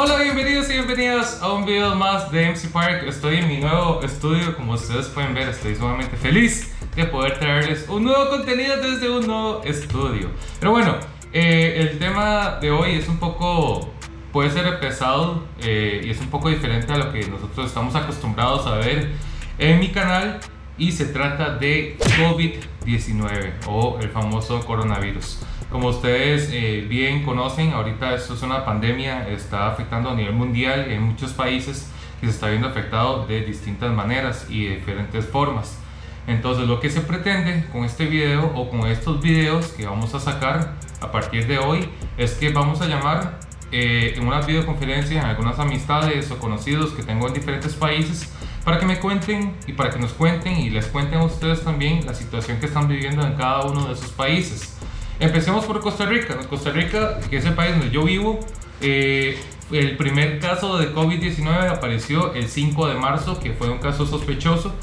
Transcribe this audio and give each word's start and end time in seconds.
Hola, 0.00 0.22
bienvenidos 0.22 0.70
y 0.70 0.74
bienvenidas 0.74 1.42
a 1.42 1.52
un 1.52 1.66
video 1.66 1.92
más 1.96 2.30
de 2.30 2.52
MC 2.52 2.70
Park. 2.70 3.02
Estoy 3.08 3.38
en 3.38 3.48
mi 3.48 3.56
nuevo 3.56 4.00
estudio, 4.00 4.54
como 4.54 4.74
ustedes 4.74 5.06
pueden 5.06 5.34
ver, 5.34 5.48
estoy 5.48 5.74
sumamente 5.74 6.16
feliz 6.16 6.72
de 6.94 7.04
poder 7.04 7.36
traerles 7.40 7.84
un 7.88 8.04
nuevo 8.04 8.30
contenido 8.30 8.76
desde 8.76 9.10
un 9.10 9.26
nuevo 9.26 9.60
estudio. 9.64 10.30
Pero 10.60 10.70
bueno, 10.70 10.94
eh, 11.32 11.78
el 11.80 11.98
tema 11.98 12.58
de 12.60 12.70
hoy 12.70 12.94
es 12.94 13.08
un 13.08 13.18
poco, 13.18 13.90
puede 14.32 14.50
ser 14.50 14.78
pesado 14.78 15.42
eh, 15.62 16.02
y 16.04 16.10
es 16.10 16.20
un 16.20 16.28
poco 16.28 16.48
diferente 16.48 16.92
a 16.92 16.98
lo 16.98 17.12
que 17.12 17.26
nosotros 17.26 17.66
estamos 17.66 17.96
acostumbrados 17.96 18.68
a 18.68 18.76
ver 18.76 19.10
en 19.58 19.80
mi 19.80 19.88
canal 19.88 20.38
y 20.78 20.92
se 20.92 21.06
trata 21.06 21.56
de 21.56 21.98
COVID-19 21.98 23.66
o 23.66 23.98
el 24.00 24.10
famoso 24.10 24.64
coronavirus. 24.64 25.40
Como 25.70 25.88
ustedes 25.88 26.48
eh, 26.50 26.86
bien 26.88 27.24
conocen, 27.24 27.72
ahorita 27.72 28.14
esto 28.14 28.32
es 28.32 28.42
una 28.42 28.64
pandemia, 28.64 29.28
está 29.28 29.68
afectando 29.68 30.08
a 30.08 30.14
nivel 30.14 30.32
mundial 30.32 30.90
en 30.90 31.02
muchos 31.02 31.32
países 31.32 31.90
que 32.20 32.26
se 32.26 32.32
está 32.32 32.48
viendo 32.48 32.68
afectado 32.68 33.26
de 33.26 33.42
distintas 33.42 33.92
maneras 33.92 34.46
y 34.48 34.64
de 34.64 34.76
diferentes 34.76 35.26
formas. 35.26 35.78
Entonces 36.26 36.66
lo 36.66 36.80
que 36.80 36.88
se 36.88 37.02
pretende 37.02 37.66
con 37.70 37.84
este 37.84 38.06
video 38.06 38.50
o 38.54 38.70
con 38.70 38.86
estos 38.86 39.20
videos 39.20 39.68
que 39.68 39.86
vamos 39.86 40.14
a 40.14 40.20
sacar 40.20 40.74
a 41.02 41.12
partir 41.12 41.46
de 41.46 41.58
hoy 41.58 41.88
es 42.16 42.32
que 42.32 42.50
vamos 42.50 42.80
a 42.80 42.86
llamar 42.86 43.38
eh, 43.70 44.14
en 44.16 44.26
una 44.26 44.40
videoconferencia 44.40 45.22
a 45.22 45.30
algunas 45.30 45.58
amistades 45.58 46.30
o 46.30 46.38
conocidos 46.38 46.92
que 46.92 47.02
tengo 47.02 47.28
en 47.28 47.34
diferentes 47.34 47.74
países 47.74 48.32
para 48.64 48.78
que 48.78 48.86
me 48.86 48.98
cuenten 48.98 49.54
y 49.66 49.74
para 49.74 49.90
que 49.90 49.98
nos 49.98 50.14
cuenten 50.14 50.56
y 50.56 50.70
les 50.70 50.86
cuenten 50.86 51.20
a 51.20 51.24
ustedes 51.24 51.62
también 51.62 52.06
la 52.06 52.14
situación 52.14 52.58
que 52.58 52.66
están 52.66 52.88
viviendo 52.88 53.26
en 53.26 53.34
cada 53.34 53.66
uno 53.66 53.86
de 53.86 53.92
esos 53.92 54.10
países. 54.12 54.77
Empecemos 55.20 55.64
por 55.64 55.80
Costa 55.80 56.06
Rica. 56.06 56.36
Costa 56.48 56.70
Rica, 56.70 57.18
que 57.28 57.38
es 57.38 57.44
el 57.44 57.54
país 57.54 57.72
donde 57.72 57.90
yo 57.90 58.04
vivo, 58.04 58.38
eh, 58.80 59.38
el 59.72 59.96
primer 59.96 60.38
caso 60.38 60.78
de 60.78 60.94
COVID-19 60.94 61.70
apareció 61.70 62.32
el 62.34 62.48
5 62.48 62.88
de 62.88 62.94
marzo, 62.94 63.40
que 63.40 63.52
fue 63.52 63.68
un 63.68 63.78
caso 63.78 64.06
sospechoso. 64.06 64.74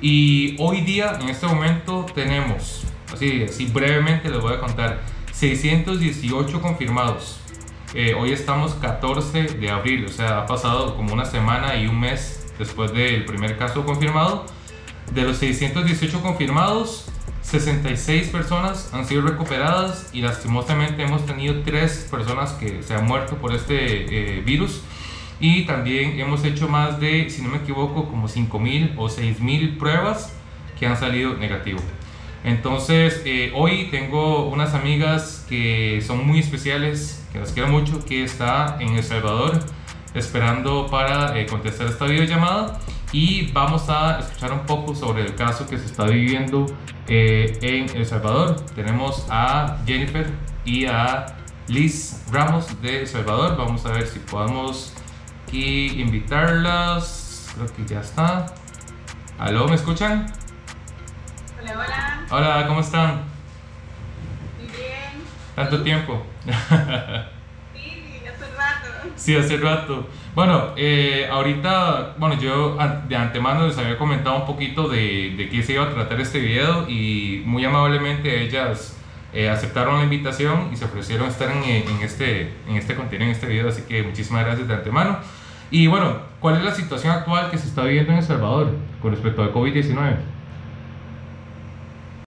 Y 0.00 0.56
hoy 0.58 0.80
día, 0.80 1.18
en 1.20 1.28
este 1.28 1.46
momento, 1.46 2.06
tenemos, 2.14 2.84
así, 3.12 3.44
así 3.44 3.66
brevemente 3.66 4.30
les 4.30 4.40
voy 4.40 4.54
a 4.54 4.60
contar, 4.60 5.02
618 5.32 6.60
confirmados. 6.60 7.38
Eh, 7.92 8.14
hoy 8.18 8.32
estamos 8.32 8.74
14 8.74 9.42
de 9.42 9.70
abril, 9.70 10.06
o 10.06 10.08
sea, 10.08 10.40
ha 10.40 10.46
pasado 10.46 10.96
como 10.96 11.12
una 11.12 11.26
semana 11.26 11.76
y 11.76 11.86
un 11.86 12.00
mes 12.00 12.44
después 12.58 12.92
del 12.92 13.24
primer 13.24 13.56
caso 13.58 13.84
confirmado. 13.84 14.46
De 15.12 15.22
los 15.22 15.36
618 15.36 16.22
confirmados, 16.22 17.06
66 17.60 18.30
personas 18.30 18.90
han 18.92 19.06
sido 19.06 19.22
recuperadas 19.22 20.10
y 20.12 20.22
lastimosamente 20.22 21.04
hemos 21.04 21.24
tenido 21.24 21.62
3 21.62 22.08
personas 22.10 22.52
que 22.54 22.82
se 22.82 22.94
han 22.94 23.06
muerto 23.06 23.36
por 23.36 23.54
este 23.54 24.38
eh, 24.38 24.40
virus 24.40 24.82
y 25.38 25.64
también 25.64 26.18
hemos 26.18 26.44
hecho 26.44 26.68
más 26.68 26.98
de, 26.98 27.30
si 27.30 27.42
no 27.42 27.50
me 27.50 27.58
equivoco, 27.58 28.08
como 28.08 28.28
5.000 28.28 28.94
o 28.96 29.08
6.000 29.08 29.78
pruebas 29.78 30.34
que 30.78 30.86
han 30.86 30.96
salido 30.96 31.34
negativo. 31.34 31.78
Entonces, 32.42 33.22
eh, 33.24 33.52
hoy 33.54 33.86
tengo 33.90 34.48
unas 34.48 34.74
amigas 34.74 35.46
que 35.48 36.02
son 36.04 36.26
muy 36.26 36.40
especiales, 36.40 37.24
que 37.32 37.38
las 37.38 37.52
quiero 37.52 37.68
mucho, 37.68 38.04
que 38.04 38.24
está 38.24 38.78
en 38.80 38.96
El 38.96 39.04
Salvador 39.04 39.60
esperando 40.12 40.88
para 40.88 41.38
eh, 41.38 41.46
contestar 41.46 41.86
esta 41.86 42.06
videollamada 42.06 42.80
y 43.14 43.52
vamos 43.52 43.88
a 43.88 44.18
escuchar 44.18 44.52
un 44.52 44.66
poco 44.66 44.92
sobre 44.92 45.22
el 45.22 45.36
caso 45.36 45.68
que 45.68 45.78
se 45.78 45.86
está 45.86 46.02
viviendo 46.04 46.66
eh, 47.06 47.56
en 47.62 47.96
El 47.96 48.04
Salvador. 48.04 48.56
Tenemos 48.74 49.24
a 49.30 49.76
Jennifer 49.86 50.28
y 50.64 50.86
a 50.86 51.26
Liz 51.68 52.24
Ramos 52.32 52.82
de 52.82 53.02
El 53.02 53.06
Salvador. 53.06 53.56
Vamos 53.56 53.86
a 53.86 53.92
ver 53.92 54.08
si 54.08 54.18
podemos 54.18 54.92
aquí 55.46 56.00
invitarlas. 56.00 57.52
Creo 57.54 57.72
que 57.72 57.86
ya 57.86 58.00
está. 58.00 58.46
¿Aló? 59.38 59.68
¿Me 59.68 59.76
escuchan? 59.76 60.26
Hola, 61.62 61.72
hola. 61.72 62.26
Hola, 62.30 62.66
¿cómo 62.66 62.80
están? 62.80 63.22
Muy 64.58 64.66
bien. 64.66 65.22
Tanto 65.54 65.84
tiempo. 65.84 66.20
Sí, 67.76 68.26
hace 68.26 68.56
rato. 68.56 69.08
Sí, 69.14 69.36
hace 69.36 69.56
rato. 69.58 70.08
Bueno, 70.34 70.72
eh, 70.76 71.28
ahorita, 71.30 72.16
bueno, 72.18 72.36
yo 72.40 72.76
de 73.06 73.14
antemano 73.14 73.68
les 73.68 73.78
había 73.78 73.96
comentado 73.96 74.36
un 74.36 74.46
poquito 74.46 74.88
de, 74.88 75.32
de 75.36 75.48
qué 75.48 75.62
se 75.62 75.74
iba 75.74 75.84
a 75.84 75.94
tratar 75.94 76.20
este 76.20 76.40
video 76.40 76.88
y 76.88 77.44
muy 77.46 77.64
amablemente 77.64 78.42
ellas 78.42 78.98
eh, 79.32 79.48
aceptaron 79.48 79.98
la 79.98 80.02
invitación 80.02 80.70
y 80.72 80.76
se 80.76 80.86
ofrecieron 80.86 81.28
estar 81.28 81.52
en, 81.52 81.62
en 81.62 82.02
este, 82.02 82.52
en 82.66 82.76
este 82.76 82.96
contenido, 82.96 83.26
en 83.26 83.30
este 83.30 83.46
video, 83.46 83.68
así 83.68 83.82
que 83.82 84.02
muchísimas 84.02 84.44
gracias 84.44 84.66
de 84.66 84.74
antemano. 84.74 85.20
Y 85.70 85.86
bueno, 85.86 86.20
¿cuál 86.40 86.56
es 86.56 86.64
la 86.64 86.74
situación 86.74 87.12
actual 87.12 87.52
que 87.52 87.58
se 87.58 87.68
está 87.68 87.84
viviendo 87.84 88.10
en 88.10 88.18
El 88.18 88.24
Salvador 88.24 88.72
con 89.00 89.12
respecto 89.12 89.40
al 89.40 89.52
COVID-19? 89.52 90.16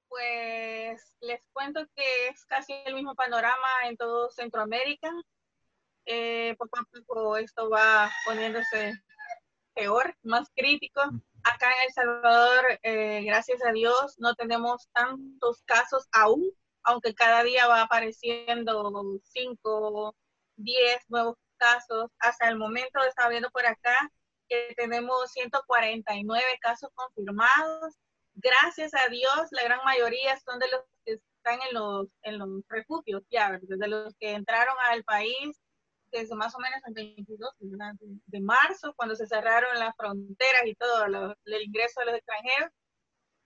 Pues 0.07 1.13
les 1.19 1.41
cuento 1.51 1.85
que 1.93 2.29
es 2.29 2.45
casi 2.45 2.73
el 2.85 2.95
mismo 2.95 3.15
panorama 3.15 3.67
en 3.89 3.97
todo 3.97 4.29
Centroamérica. 4.31 5.09
Eh, 6.09 6.55
poco 6.57 6.79
a 6.79 6.83
poco 6.85 7.35
esto 7.35 7.69
va 7.69 8.09
poniéndose 8.25 8.93
peor, 9.75 10.15
más 10.23 10.49
crítico. 10.55 11.01
Acá 11.43 11.67
en 11.67 11.81
El 11.85 11.93
Salvador, 11.93 12.79
eh, 12.81 13.23
gracias 13.25 13.59
a 13.65 13.73
Dios, 13.73 14.15
no 14.17 14.33
tenemos 14.35 14.87
tantos 14.93 15.61
casos 15.65 16.07
aún, 16.13 16.49
aunque 16.83 17.13
cada 17.13 17.43
día 17.43 17.67
va 17.67 17.81
apareciendo 17.81 19.19
5, 19.21 20.15
10 20.55 21.09
nuevos 21.09 21.35
casos. 21.57 22.09
Hasta 22.19 22.47
el 22.47 22.57
momento 22.57 23.03
estaba 23.03 23.29
viendo 23.29 23.49
por 23.51 23.65
acá 23.65 24.09
que 24.47 24.73
tenemos 24.77 25.29
149 25.33 26.41
casos 26.61 26.89
confirmados. 26.95 27.95
Gracias 28.33 28.93
a 28.93 29.09
Dios, 29.09 29.47
la 29.51 29.63
gran 29.63 29.83
mayoría 29.83 30.39
son 30.39 30.57
de 30.59 30.67
los 30.69 30.81
que 31.05 31.13
están 31.37 31.59
en 31.67 31.73
los, 31.73 32.07
en 32.21 32.37
los 32.39 32.49
refugios, 32.69 33.23
ya, 33.29 33.59
de 33.61 33.87
los 33.89 34.15
que 34.19 34.31
entraron 34.31 34.75
al 34.89 35.03
país 35.03 35.59
desde 36.11 36.35
más 36.35 36.55
o 36.55 36.59
menos 36.59 36.79
el 36.85 36.93
22 36.93 37.51
¿verdad? 37.59 37.93
de 37.99 38.39
marzo, 38.41 38.93
cuando 38.95 39.15
se 39.15 39.27
cerraron 39.27 39.79
las 39.79 39.95
fronteras 39.95 40.65
y 40.65 40.75
todo 40.75 41.07
lo- 41.07 41.35
el 41.45 41.61
ingreso 41.63 41.99
de 42.01 42.07
los 42.07 42.15
extranjeros. 42.15 42.71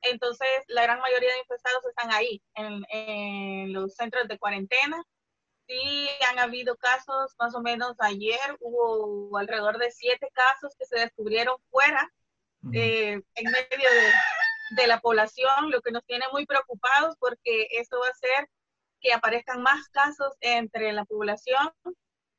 Entonces, 0.02 0.48
la 0.68 0.84
gran 0.84 1.00
mayoría 1.00 1.32
de 1.32 1.40
infectados 1.40 1.86
están 1.86 2.12
ahí, 2.12 2.42
en, 2.56 2.84
en 2.90 3.74
los 3.74 3.94
centros 3.96 4.28
de 4.28 4.40
cuarentena. 4.40 5.04
Sí, 5.68 6.10
han 6.30 6.40
habido 6.40 6.76
casos, 6.78 7.34
más 7.40 7.56
o 7.56 7.62
menos 7.62 7.96
ayer 8.00 8.40
hubo 8.60 9.38
alrededor 9.38 9.78
de 9.78 9.92
siete 9.92 10.30
casos 10.34 10.76
que 10.78 10.86
se 10.86 11.00
descubrieron 11.00 11.56
fuera, 11.70 12.10
eh, 12.74 13.14
en 13.36 13.46
medio 13.46 13.90
de, 13.90 14.82
de 14.82 14.88
la 14.88 15.00
población, 15.00 15.72
lo 15.72 15.82
que 15.82 15.92
nos 15.92 16.04
tiene 16.06 16.26
muy 16.32 16.46
preocupados 16.46 17.16
porque 17.20 17.68
esto 17.72 18.00
va 18.00 18.08
a 18.08 18.12
hacer 18.12 18.50
que 19.00 19.14
aparezcan 19.14 19.62
más 19.64 19.88
casos 19.90 20.34
entre 20.42 20.92
la 20.94 21.06
población 21.06 21.72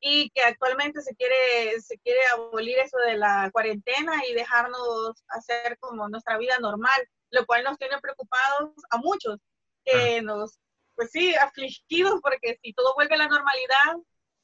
y 0.05 0.31
que 0.31 0.43
actualmente 0.43 1.01
se 1.01 1.15
quiere, 1.15 1.81
se 1.81 1.97
quiere 1.99 2.19
abolir 2.35 2.77
eso 2.79 2.99
de 3.07 3.17
la 3.17 3.49
cuarentena 3.53 4.21
y 4.29 4.35
dejarnos 4.35 5.23
hacer 5.29 5.79
como 5.79 6.09
nuestra 6.09 6.37
vida 6.39 6.59
normal, 6.61 7.09
lo 7.31 7.47
cual 7.47 7.63
nos 7.63 7.79
tiene 7.79 7.97
preocupados 8.01 8.73
a 8.91 8.99
muchos, 8.99 9.39
que 9.85 10.21
nos, 10.21 10.59
pues 10.97 11.11
sí, 11.13 11.33
afligidos 11.37 12.21
porque 12.21 12.59
si 12.61 12.73
todo 12.73 12.95
vuelve 12.97 13.15
a 13.15 13.19
la 13.19 13.29
normalidad, 13.29 13.97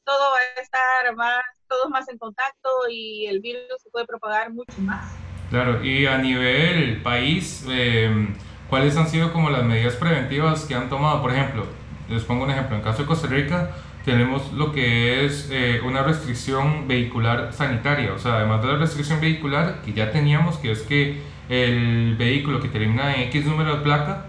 todo 0.04 0.30
va 0.30 0.38
a 0.38 0.60
estar 0.60 1.16
más, 1.16 1.42
todos 1.68 1.90
más 1.90 2.08
en 2.08 2.18
contacto 2.18 2.70
y 2.88 3.26
el 3.26 3.40
virus 3.40 3.82
se 3.82 3.90
puede 3.90 4.06
propagar 4.06 4.52
mucho 4.52 4.78
más. 4.78 5.12
Claro, 5.50 5.82
y 5.82 6.06
a 6.06 6.18
nivel 6.18 7.02
país, 7.02 7.64
eh, 7.68 8.28
¿cuáles 8.70 8.96
han 8.96 9.08
sido 9.08 9.32
como 9.32 9.50
las 9.50 9.64
medidas 9.64 9.96
preventivas 9.96 10.66
que 10.66 10.76
han 10.76 10.88
tomado? 10.88 11.20
Por 11.20 11.32
ejemplo, 11.32 11.66
les 12.08 12.22
pongo 12.22 12.44
un 12.44 12.50
ejemplo, 12.52 12.76
en 12.76 12.82
caso 12.82 13.02
de 13.02 13.08
Costa 13.08 13.26
Rica 13.26 13.74
tenemos 14.08 14.52
lo 14.54 14.72
que 14.72 15.24
es 15.26 15.50
eh, 15.52 15.82
una 15.84 16.02
restricción 16.02 16.88
vehicular 16.88 17.52
sanitaria, 17.52 18.12
o 18.14 18.18
sea, 18.18 18.36
además 18.36 18.62
de 18.62 18.68
la 18.68 18.78
restricción 18.78 19.20
vehicular 19.20 19.82
que 19.84 19.92
ya 19.92 20.10
teníamos, 20.10 20.56
que 20.56 20.72
es 20.72 20.80
que 20.80 21.20
el 21.50 22.16
vehículo 22.16 22.58
que 22.60 22.68
termina 22.68 23.14
en 23.14 23.22
X 23.28 23.44
número 23.44 23.76
de 23.76 23.82
placa 23.82 24.26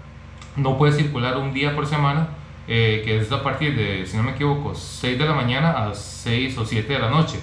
no 0.56 0.76
puede 0.76 0.92
circular 0.92 1.38
un 1.38 1.54
día 1.54 1.74
por 1.74 1.86
semana, 1.86 2.28
eh, 2.68 3.00
que 3.04 3.16
es 3.18 3.32
a 3.32 3.42
partir 3.42 3.74
de, 3.74 4.04
si 4.06 4.16
no 4.18 4.22
me 4.22 4.32
equivoco, 4.32 4.74
6 4.74 5.18
de 5.18 5.24
la 5.24 5.32
mañana 5.32 5.70
a 5.86 5.94
6 5.94 6.58
o 6.58 6.64
7 6.66 6.92
de 6.92 6.98
la 6.98 7.08
noche. 7.08 7.40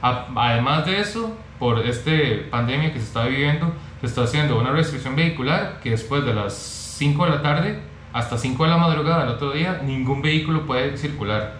A- 0.00 0.26
Además 0.36 0.86
de 0.86 1.00
eso, 1.00 1.36
por 1.58 1.84
esta 1.84 2.12
pandemia 2.50 2.92
que 2.92 3.00
se 3.00 3.06
está 3.06 3.26
viviendo, 3.26 3.72
se 4.00 4.06
está 4.06 4.22
haciendo 4.22 4.58
una 4.58 4.70
restricción 4.70 5.16
vehicular 5.16 5.80
que 5.82 5.90
después 5.90 6.24
de 6.24 6.34
las 6.34 6.54
5 6.98 7.24
de 7.24 7.30
la 7.30 7.42
tarde 7.42 7.80
hasta 8.12 8.38
5 8.38 8.64
de 8.64 8.70
la 8.70 8.76
madrugada 8.76 9.20
del 9.24 9.34
otro 9.34 9.52
día, 9.52 9.80
ningún 9.84 10.22
vehículo 10.22 10.66
puede 10.66 10.96
circular. 10.96 11.59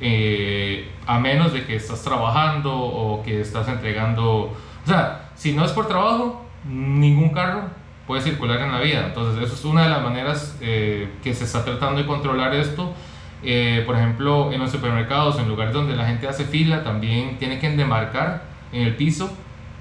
Eh, 0.00 0.90
a 1.06 1.18
menos 1.18 1.52
de 1.52 1.64
que 1.64 1.76
estás 1.76 2.02
trabajando 2.02 2.74
o 2.74 3.22
que 3.22 3.40
estás 3.40 3.68
entregando... 3.68 4.56
O 4.84 4.86
sea, 4.86 5.30
si 5.34 5.52
no 5.52 5.64
es 5.64 5.72
por 5.72 5.88
trabajo, 5.88 6.46
ningún 6.64 7.30
carro 7.30 7.62
puede 8.06 8.22
circular 8.22 8.60
en 8.60 8.72
la 8.72 8.80
vida. 8.80 9.06
Entonces, 9.06 9.42
eso 9.42 9.54
es 9.54 9.64
una 9.64 9.84
de 9.84 9.90
las 9.90 10.02
maneras 10.02 10.56
eh, 10.60 11.08
que 11.22 11.34
se 11.34 11.44
está 11.44 11.64
tratando 11.64 12.00
de 12.00 12.06
controlar 12.06 12.54
esto 12.54 12.94
eh, 13.42 13.84
por 13.86 13.96
ejemplo, 13.96 14.52
en 14.52 14.60
los 14.60 14.70
supermercados, 14.70 15.38
en 15.38 15.48
lugares 15.48 15.72
donde 15.72 15.94
la 15.94 16.06
gente 16.06 16.26
hace 16.26 16.44
fila, 16.44 16.82
también 16.82 17.38
tiene 17.38 17.58
que 17.58 17.70
demarcar 17.70 18.42
en 18.72 18.82
el 18.82 18.96
piso 18.96 19.30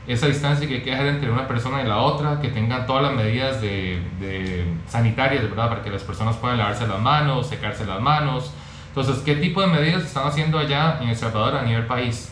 esa 0.07 0.27
distancia 0.27 0.67
que 0.67 0.83
queda 0.83 1.07
entre 1.07 1.29
una 1.29 1.47
persona 1.47 1.81
y 1.81 1.87
la 1.87 1.97
otra, 1.97 2.39
que 2.39 2.47
tengan 2.49 2.85
todas 2.85 3.03
las 3.03 3.13
medidas 3.13 3.59
de, 3.61 4.01
de 4.19 4.65
sanitarias, 4.87 5.43
¿verdad? 5.43 5.69
Para 5.69 5.81
que 5.81 5.89
las 5.89 6.03
personas 6.03 6.37
puedan 6.37 6.57
lavarse 6.57 6.87
las 6.87 6.99
manos, 6.99 7.47
secarse 7.47 7.85
las 7.85 7.99
manos. 7.99 8.53
Entonces, 8.99 9.23
¿qué 9.23 9.35
tipo 9.35 9.61
de 9.61 9.67
medidas 9.67 10.05
están 10.05 10.25
haciendo 10.25 10.57
allá 10.57 10.97
en 10.99 11.09
El 11.09 11.15
Salvador 11.15 11.55
a 11.55 11.61
nivel 11.61 11.85
país? 11.85 12.31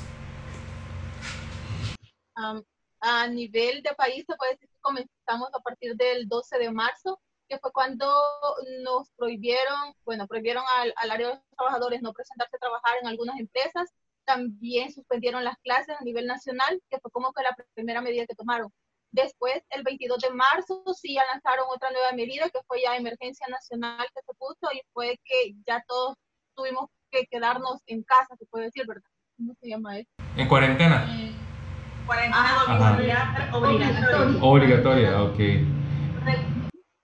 a 3.02 3.28
nivel 3.28 3.84
de 3.84 3.94
país, 3.94 4.26
se 4.28 4.36
puede 4.36 4.54
decir 4.54 4.70
que 4.70 4.80
comenzamos 4.82 5.50
a 5.54 5.60
partir 5.60 5.96
del 5.96 6.28
12 6.28 6.58
de 6.58 6.72
marzo, 6.72 7.22
que 7.48 7.60
fue 7.60 7.72
cuando 7.72 8.12
nos 8.82 9.12
prohibieron, 9.12 9.94
bueno, 10.06 10.26
prohibieron 10.26 10.64
al, 10.80 10.92
al 10.98 11.12
área 11.12 11.28
de 11.28 11.34
los 11.36 11.44
trabajadores 11.56 12.02
no 12.02 12.14
presentarse 12.14 12.56
a 12.56 12.60
trabajar 12.60 12.96
en 13.00 13.10
algunas 13.10 13.40
empresas, 13.40 13.94
también 14.26 14.92
suspendieron 14.92 15.44
las 15.44 15.60
clases 15.60 15.96
a 16.00 16.04
nivel 16.04 16.26
nacional, 16.26 16.82
que 16.90 17.00
fue 17.00 17.12
como 17.12 17.32
que 17.32 17.44
la 17.44 17.56
primera 17.76 18.02
medida 18.02 18.26
que 18.26 18.34
tomaron. 18.34 18.74
Después, 19.12 19.62
el 19.70 19.84
22 19.84 20.18
de 20.18 20.32
marzo, 20.32 20.84
sí 21.00 21.14
ya 21.14 21.26
lanzaron 21.32 21.68
otra 21.70 21.92
nueva 21.92 22.12
medida, 22.14 22.50
que 22.50 22.64
fue 22.66 22.82
ya 22.82 22.96
emergencia 22.96 23.46
nacional 23.50 24.08
que 24.16 24.22
se 24.24 24.34
puso 24.34 24.74
y 24.74 24.82
fue 24.94 25.20
que 25.26 25.54
ya 25.68 25.84
todos 25.88 26.16
tuvimos 26.56 26.90
que 27.12 27.26
quedarnos 27.28 27.82
en 27.88 28.04
casa, 28.04 28.36
se 28.38 28.46
puede 28.46 28.66
decir, 28.66 28.86
¿verdad? 28.88 29.10
¿Cómo 29.38 29.54
se 29.62 29.70
llama 29.70 30.00
eso? 30.00 30.10
En 30.38 30.48
cuarentena. 30.48 31.06
Eh, 31.10 31.36
cuarentena 32.06 32.64
obligatoria. 33.54 34.44
Obligatoria, 34.44 35.24
ok. 35.24 35.40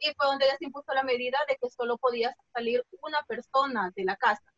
Y 0.04 0.14
fue 0.18 0.26
donde 0.26 0.48
ya 0.48 0.58
se 0.58 0.66
impuso 0.66 0.94
la 0.94 1.04
medida 1.04 1.38
de 1.48 1.58
que 1.62 1.70
solo 1.70 1.98
podía 1.98 2.36
salir 2.54 2.84
una 3.04 3.22
persona 3.28 3.92
de 3.96 4.04
la 4.04 4.16
casa 4.16 4.52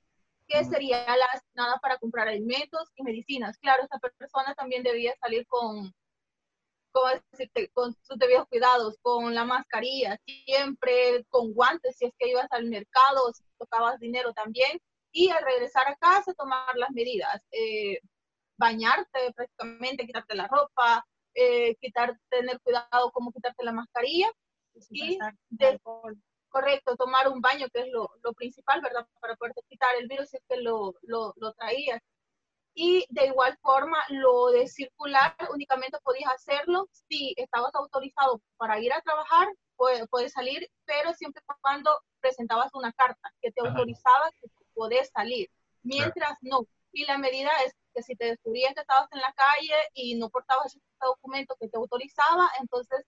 que 0.47 0.63
sería 0.63 1.05
la 1.05 1.25
asignada 1.33 1.79
para 1.79 1.97
comprar 1.97 2.27
alimentos 2.27 2.89
y 2.95 3.03
medicinas. 3.03 3.57
Claro, 3.57 3.83
esta 3.83 3.99
persona 3.99 4.53
también 4.55 4.83
debía 4.83 5.13
salir 5.21 5.45
con, 5.47 5.93
con, 6.91 7.21
con 7.73 7.95
sus 8.01 8.17
debidos 8.17 8.47
cuidados, 8.47 8.97
con 9.01 9.33
la 9.33 9.45
mascarilla, 9.45 10.17
siempre 10.25 11.25
con 11.29 11.53
guantes 11.53 11.97
si 11.97 12.05
es 12.05 12.13
que 12.17 12.29
ibas 12.29 12.47
al 12.51 12.65
mercado, 12.65 13.33
si 13.33 13.43
tocabas 13.63 13.99
dinero 13.99 14.33
también, 14.33 14.79
y 15.11 15.29
al 15.29 15.43
regresar 15.43 15.87
a 15.87 15.95
casa 15.95 16.33
tomar 16.33 16.75
las 16.75 16.91
medidas, 16.91 17.45
eh, 17.51 17.99
bañarte 18.57 19.31
prácticamente, 19.35 20.05
quitarte 20.05 20.35
la 20.35 20.47
ropa, 20.47 21.05
eh, 21.35 21.75
quitar, 21.75 22.17
tener 22.29 22.59
cuidado 22.61 23.11
cómo 23.11 23.31
quitarte 23.31 23.63
la 23.63 23.71
mascarilla 23.71 24.31
y 24.89 25.17
de, 25.49 25.79
correcto, 26.49 26.95
tomar 26.95 27.27
un 27.29 27.41
baño, 27.41 27.67
que 27.73 27.81
es 27.81 27.87
lo, 27.91 28.09
lo 28.23 28.33
principal, 28.33 28.81
¿verdad? 28.81 29.07
Para 29.19 29.35
poder 29.35 29.53
quitar 29.67 29.95
el 29.95 30.07
virus 30.07 30.29
si 30.29 30.37
es 30.37 30.43
que 30.47 30.57
lo, 30.57 30.95
lo, 31.01 31.33
lo 31.37 31.53
traías. 31.53 32.01
Y 32.75 33.05
de 33.09 33.27
igual 33.27 33.57
forma, 33.61 33.97
lo 34.09 34.47
de 34.47 34.67
circular 34.67 35.35
únicamente 35.53 35.97
podías 36.03 36.33
hacerlo 36.33 36.87
si 36.91 37.33
estabas 37.37 37.73
autorizado 37.75 38.41
para 38.57 38.79
ir 38.79 38.91
a 38.91 39.01
trabajar, 39.01 39.47
puedes, 40.09 40.33
salir, 40.33 40.69
pero 40.85 41.13
siempre 41.13 41.43
cuando 41.61 41.91
presentabas 42.19 42.73
una 42.73 42.91
carta 42.93 43.31
que 43.41 43.51
te 43.51 43.61
autorizaba 43.61 44.31
que 44.41 44.47
podés 44.73 45.09
salir. 45.09 45.49
Mientras 45.83 46.37
no. 46.41 46.65
Y 46.91 47.05
la 47.05 47.17
medida 47.17 47.49
es 47.65 47.73
que 47.93 48.03
si 48.03 48.15
te 48.15 48.25
descubrían 48.25 48.73
que 48.73 48.81
estabas 48.81 49.11
en 49.11 49.19
la 49.19 49.33
calle 49.33 49.75
y 49.93 50.15
no 50.15 50.29
portabas 50.29 50.67
ese 50.67 50.79
documento 51.01 51.55
que 51.59 51.67
te 51.67 51.77
autorizaba, 51.77 52.49
entonces 52.59 53.05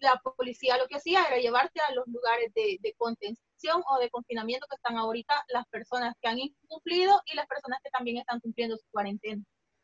la 0.00 0.20
policía 0.36 0.78
lo 0.78 0.86
que 0.86 0.96
hacía 0.96 1.24
era 1.24 1.38
llevarte 1.38 1.80
a 1.80 1.94
los 1.94 2.06
lugares 2.06 2.52
de, 2.54 2.78
contención 2.96 3.82
o 3.88 3.98
de 3.98 4.10
confinamiento 4.10 4.66
que 4.68 4.76
están 4.76 4.96
ahorita 4.96 5.34
las 5.48 5.66
personas 5.68 6.14
que 6.20 6.28
han 6.28 6.38
incumplido 6.38 7.20
y 7.26 7.36
las 7.36 7.46
personas 7.46 7.78
que 7.82 7.90
también 7.90 8.18
están 8.18 8.40
cumpliendo 8.40 8.76
su 8.76 8.84
cuarentena. 8.90 9.42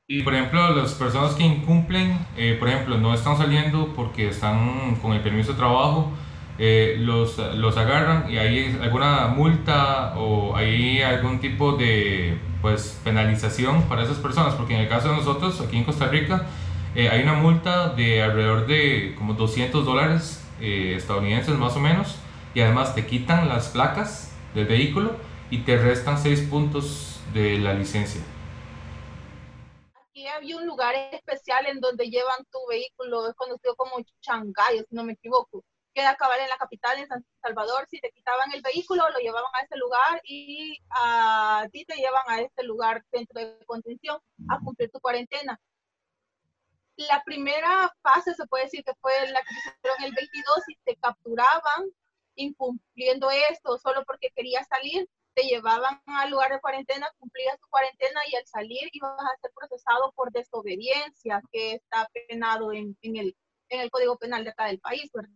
Y 0.08 0.22
por 0.22 0.34
ejemplo, 0.34 0.74
las 0.74 0.94
personas 0.94 1.34
que 1.34 1.44
incumplen, 1.44 2.18
eh, 2.36 2.56
por 2.58 2.68
ejemplo, 2.68 2.96
no 2.96 3.12
están 3.12 3.36
saliendo 3.36 3.92
porque 3.94 4.28
están 4.28 4.96
con 4.96 5.12
el 5.12 5.22
permiso 5.22 5.52
de 5.52 5.58
trabajo, 5.58 6.12
eh, 6.58 6.96
los, 6.98 7.36
los 7.56 7.76
agarran 7.76 8.30
y 8.30 8.38
hay 8.38 8.78
alguna 8.80 9.26
multa 9.26 10.16
o 10.16 10.56
hay 10.56 11.02
algún 11.02 11.38
tipo 11.38 11.72
de 11.72 12.38
pues, 12.62 12.98
penalización 13.04 13.82
para 13.88 14.04
esas 14.04 14.18
personas, 14.18 14.54
porque 14.54 14.74
en 14.74 14.80
el 14.80 14.88
caso 14.88 15.10
de 15.10 15.16
nosotros, 15.16 15.60
aquí 15.60 15.76
en 15.76 15.84
Costa 15.84 16.06
Rica, 16.06 16.46
eh, 16.96 17.10
hay 17.10 17.22
una 17.22 17.34
multa 17.34 17.90
de 17.90 18.22
alrededor 18.22 18.66
de 18.66 19.14
como 19.18 19.34
200 19.34 19.84
dólares 19.84 20.42
eh, 20.62 20.94
estadounidenses 20.96 21.54
más 21.58 21.76
o 21.76 21.80
menos 21.80 22.16
y 22.54 22.62
además 22.62 22.94
te 22.94 23.06
quitan 23.06 23.50
las 23.50 23.68
placas 23.68 24.32
del 24.54 24.64
vehículo 24.64 25.14
y 25.50 25.58
te 25.64 25.76
restan 25.76 26.16
6 26.16 26.48
puntos 26.48 27.20
de 27.34 27.58
la 27.58 27.74
licencia. 27.74 28.22
Aquí 30.08 30.26
había 30.26 30.56
un 30.56 30.66
lugar 30.66 30.94
especial 31.12 31.66
en 31.66 31.80
donde 31.80 32.08
llevan 32.08 32.46
tu 32.50 32.60
vehículo, 32.66 33.28
es 33.28 33.34
conocido 33.34 33.76
como 33.76 34.02
Shanghai, 34.22 34.78
si 34.78 34.94
no 34.94 35.04
me 35.04 35.12
equivoco. 35.12 35.62
Queda 35.92 36.10
acabar 36.10 36.40
en 36.40 36.48
la 36.48 36.56
capital, 36.56 36.98
en 36.98 37.08
San 37.08 37.22
Salvador. 37.42 37.86
Si 37.90 38.00
te 38.00 38.10
quitaban 38.10 38.50
el 38.52 38.62
vehículo, 38.62 39.04
lo 39.10 39.18
llevaban 39.18 39.50
a 39.52 39.64
ese 39.64 39.76
lugar 39.76 40.22
y 40.24 40.78
a 40.88 41.66
ti 41.70 41.84
te 41.84 41.96
llevan 41.96 42.24
a 42.26 42.40
este 42.40 42.64
lugar 42.64 43.04
dentro 43.12 43.38
de 43.38 43.58
contención 43.66 44.18
a 44.48 44.58
cumplir 44.60 44.90
tu 44.90 44.98
cuarentena 44.98 45.60
la 46.96 47.22
primera 47.24 47.92
fase 48.02 48.34
se 48.34 48.46
puede 48.46 48.64
decir 48.64 48.84
que 48.84 48.94
fue 49.00 49.12
la 49.30 49.40
que 49.42 49.54
hicieron 49.54 50.04
el 50.04 50.14
22 50.14 50.64
y 50.68 50.76
te 50.84 50.96
capturaban 50.96 51.90
incumpliendo 52.36 53.30
esto 53.30 53.78
solo 53.78 54.04
porque 54.04 54.30
querías 54.34 54.66
salir, 54.68 55.08
te 55.34 55.42
llevaban 55.44 56.00
al 56.06 56.30
lugar 56.30 56.52
de 56.52 56.60
cuarentena, 56.60 57.08
cumplías 57.18 57.58
tu 57.60 57.68
cuarentena 57.68 58.20
y 58.30 58.36
al 58.36 58.46
salir 58.46 58.88
ibas 58.92 59.18
a 59.20 59.40
ser 59.40 59.50
procesado 59.54 60.12
por 60.12 60.32
desobediencia, 60.32 61.42
que 61.52 61.74
está 61.74 62.08
penado 62.28 62.72
en, 62.72 62.96
el, 63.02 63.36
en 63.68 63.80
el 63.80 63.90
Código 63.90 64.16
Penal 64.16 64.44
de 64.44 64.50
acá 64.50 64.66
del 64.66 64.80
país, 64.80 65.10
¿verdad? 65.12 65.30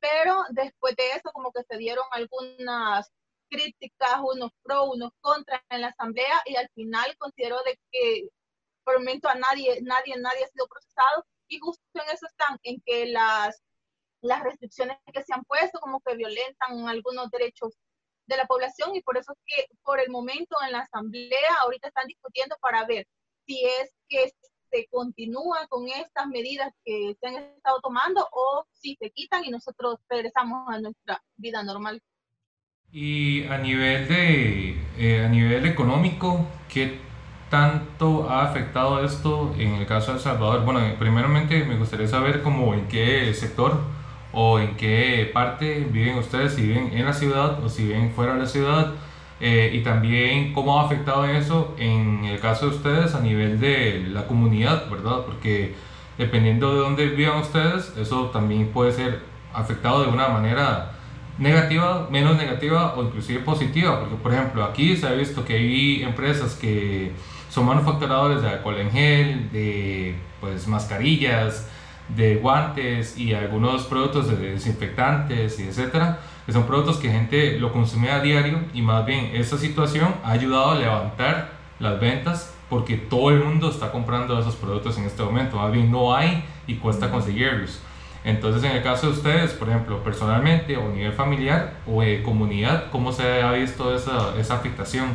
Pero 0.00 0.44
después 0.50 0.96
de 0.96 1.10
eso, 1.12 1.30
como 1.32 1.52
que 1.52 1.62
se 1.64 1.76
dieron 1.76 2.04
algunas 2.10 3.10
críticas, 3.50 4.20
unos 4.22 4.50
pro, 4.62 4.84
unos 4.84 5.10
contra 5.20 5.62
en 5.68 5.82
la 5.82 5.88
asamblea 5.88 6.42
y 6.46 6.56
al 6.56 6.68
final 6.74 7.14
considero 7.18 7.62
de 7.64 7.78
que 7.90 8.28
por 8.90 8.98
el 8.98 9.04
momento 9.04 9.28
a 9.28 9.34
nadie, 9.36 9.80
nadie, 9.82 10.16
nadie 10.18 10.44
ha 10.44 10.48
sido 10.48 10.66
procesado 10.66 11.24
y 11.48 11.58
justo 11.60 11.82
en 11.94 12.10
eso 12.12 12.26
están, 12.26 12.58
en 12.64 12.80
que 12.84 13.06
las, 13.06 13.62
las 14.20 14.42
restricciones 14.42 14.96
que 15.12 15.22
se 15.22 15.32
han 15.32 15.44
puesto 15.44 15.78
como 15.78 16.00
que 16.00 16.16
violentan 16.16 16.88
algunos 16.88 17.30
derechos 17.30 17.74
de 18.26 18.36
la 18.36 18.46
población 18.46 18.96
y 18.96 19.02
por 19.02 19.16
eso 19.16 19.32
es 19.32 19.38
que 19.46 19.66
por 19.84 20.00
el 20.00 20.10
momento 20.10 20.56
en 20.66 20.72
la 20.72 20.80
asamblea 20.80 21.54
ahorita 21.62 21.88
están 21.88 22.06
discutiendo 22.08 22.56
para 22.60 22.84
ver 22.84 23.06
si 23.46 23.64
es 23.64 23.94
que 24.08 24.32
se 24.72 24.86
continúa 24.90 25.66
con 25.68 25.88
estas 25.88 26.26
medidas 26.26 26.72
que 26.84 27.16
se 27.20 27.26
han 27.28 27.36
estado 27.36 27.80
tomando 27.80 28.28
o 28.32 28.64
si 28.72 28.96
se 28.96 29.10
quitan 29.10 29.44
y 29.44 29.50
nosotros 29.50 29.98
regresamos 30.08 30.68
a 30.68 30.80
nuestra 30.80 31.22
vida 31.36 31.62
normal. 31.62 32.02
Y 32.92 33.44
a 33.44 33.58
nivel 33.58 34.08
de 34.08 34.70
eh, 34.98 35.24
a 35.24 35.28
nivel 35.28 35.66
económico, 35.66 36.44
¿qué 36.68 37.09
tanto 37.50 38.30
ha 38.30 38.44
afectado 38.44 39.04
esto 39.04 39.52
en 39.58 39.74
el 39.74 39.86
caso 39.86 40.12
de 40.12 40.18
El 40.18 40.22
Salvador? 40.22 40.64
Bueno, 40.64 40.80
primeramente 40.98 41.64
me 41.64 41.76
gustaría 41.76 42.08
saber 42.08 42.42
cómo 42.42 42.72
en 42.74 42.86
qué 42.88 43.34
sector 43.34 43.80
o 44.32 44.60
en 44.60 44.76
qué 44.76 45.30
parte 45.34 45.86
viven 45.90 46.16
ustedes, 46.18 46.54
si 46.54 46.62
viven 46.62 46.92
en 46.92 47.04
la 47.04 47.12
ciudad 47.12 47.62
o 47.62 47.68
si 47.68 47.84
viven 47.84 48.12
fuera 48.12 48.34
de 48.34 48.38
la 48.40 48.46
ciudad, 48.46 48.92
eh, 49.40 49.72
y 49.74 49.80
también 49.82 50.52
cómo 50.52 50.78
ha 50.78 50.84
afectado 50.84 51.24
eso 51.24 51.74
en 51.78 52.24
el 52.24 52.38
caso 52.40 52.68
de 52.68 52.76
ustedes 52.76 53.14
a 53.14 53.20
nivel 53.20 53.58
de 53.58 54.06
la 54.10 54.26
comunidad, 54.26 54.88
¿verdad? 54.88 55.22
Porque 55.26 55.74
dependiendo 56.18 56.72
de 56.74 56.80
dónde 56.80 57.06
vivan 57.08 57.38
ustedes, 57.38 57.94
eso 57.96 58.26
también 58.26 58.68
puede 58.68 58.92
ser 58.92 59.22
afectado 59.52 60.04
de 60.04 60.08
una 60.08 60.28
manera 60.28 60.92
negativa, 61.38 62.06
menos 62.10 62.36
negativa 62.36 62.94
o 62.96 63.02
inclusive 63.02 63.40
positiva, 63.40 63.98
porque 63.98 64.16
por 64.16 64.32
ejemplo 64.32 64.62
aquí 64.62 64.96
se 64.96 65.08
ha 65.08 65.12
visto 65.12 65.44
que 65.44 65.54
hay 65.54 66.02
empresas 66.02 66.54
que 66.54 67.12
son 67.50 67.66
manufacturadores 67.66 68.42
de 68.42 68.48
alcohol 68.48 68.76
en 68.78 68.90
gel, 68.90 69.52
de 69.52 70.16
pues, 70.40 70.66
mascarillas, 70.66 71.68
de 72.08 72.36
guantes 72.36 73.18
y 73.18 73.34
algunos 73.34 73.82
productos 73.84 74.28
de 74.28 74.52
desinfectantes 74.52 75.60
y 75.60 75.64
etcétera, 75.64 76.20
que 76.46 76.52
son 76.52 76.64
productos 76.64 76.96
que 76.96 77.10
gente 77.10 77.58
lo 77.58 77.72
consume 77.72 78.10
a 78.10 78.20
diario 78.20 78.60
y 78.72 78.82
más 78.82 79.04
bien 79.04 79.30
esta 79.34 79.58
situación 79.58 80.14
ha 80.24 80.32
ayudado 80.32 80.70
a 80.70 80.74
levantar 80.76 81.52
las 81.78 82.00
ventas 82.00 82.54
porque 82.68 82.96
todo 82.96 83.30
el 83.30 83.44
mundo 83.44 83.68
está 83.70 83.90
comprando 83.90 84.38
esos 84.38 84.54
productos 84.54 84.96
en 84.98 85.04
este 85.04 85.22
momento, 85.22 85.56
más 85.56 85.72
bien 85.72 85.90
no 85.90 86.14
hay 86.14 86.44
y 86.66 86.76
cuesta 86.76 87.10
conseguirlos. 87.10 87.80
Entonces, 88.22 88.62
en 88.62 88.76
el 88.76 88.82
caso 88.82 89.06
de 89.06 89.12
ustedes, 89.14 89.52
por 89.52 89.68
ejemplo, 89.68 90.04
personalmente 90.04 90.76
o 90.76 90.86
a 90.86 90.92
nivel 90.92 91.12
familiar 91.12 91.74
o 91.86 92.02
de 92.02 92.22
comunidad, 92.22 92.90
¿cómo 92.92 93.12
se 93.12 93.42
ha 93.42 93.52
visto 93.52 93.94
esa, 93.94 94.36
esa 94.38 94.56
afectación? 94.56 95.08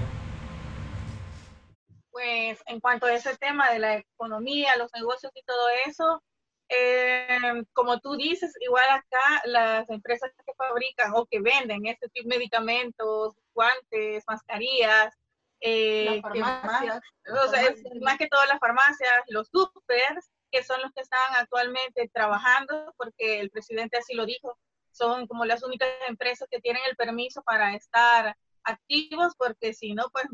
Pues 2.46 2.64
en 2.68 2.80
cuanto 2.80 3.06
a 3.08 3.14
ese 3.14 3.36
tema 3.38 3.72
de 3.72 3.80
la 3.80 3.98
economía, 3.98 4.78
los 4.78 4.92
negocios 4.94 5.32
y 5.36 5.44
todo 5.44 5.68
eso, 5.88 6.24
eh, 6.70 7.64
como 7.74 8.00
tú 8.00 8.16
dices, 8.16 8.54
igual 8.60 8.86
acá 8.90 9.42
las 9.46 9.90
empresas 9.90 10.32
que 10.46 10.54
fabrican 10.54 11.14
o 11.16 11.26
que 11.26 11.40
venden 11.40 11.86
este 11.88 12.10
tipo 12.10 12.30
de 12.30 12.38
medicamentos, 12.38 13.36
guantes, 13.54 14.24
mascarillas, 14.28 15.14
eh, 15.60 16.22
farmacias. 16.22 17.02
O 17.46 17.48
sea, 17.50 17.74
más 18.02 18.18
que 18.18 18.28
todo 18.28 18.44
las 18.46 18.60
farmacias, 18.60 19.12
los 19.28 19.48
supers, 19.50 20.32
que 20.52 20.64
son 20.64 20.82
los 20.82 20.92
que 20.94 21.02
están 21.02 21.36
actualmente 21.38 22.10
trabajando, 22.14 22.94
porque 22.98 23.40
el 23.40 23.50
presidente 23.50 23.98
así 23.98 24.14
lo 24.14 24.26
dijo, 24.26 24.58
son 24.92 25.28
como 25.28 25.46
las 25.46 25.64
únicas 25.64 25.90
empresas 26.08 26.48
que 26.50 26.62
tienen 26.62 26.82
el 26.88 26.96
permiso 26.96 27.42
para 27.44 27.76
estar 27.76 28.36
activos, 28.64 29.34
porque 29.38 29.74
si 29.74 29.94
no, 29.94 30.10
pues 30.12 30.26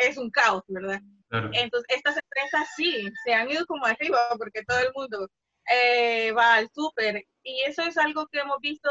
es 0.00 0.16
un 0.16 0.30
caos, 0.30 0.62
¿verdad? 0.68 1.00
Entonces, 1.30 1.86
estas 1.88 2.16
empresas 2.16 2.68
sí, 2.76 3.08
se 3.24 3.32
han 3.32 3.48
ido 3.48 3.64
como 3.66 3.86
arriba, 3.86 4.18
porque 4.36 4.64
todo 4.64 4.80
el 4.80 4.92
mundo 4.94 5.28
eh, 5.70 6.32
va 6.32 6.54
al 6.54 6.68
súper, 6.74 7.24
y 7.44 7.60
eso 7.62 7.82
es 7.82 7.96
algo 7.96 8.26
que 8.26 8.40
hemos 8.40 8.58
visto 8.60 8.90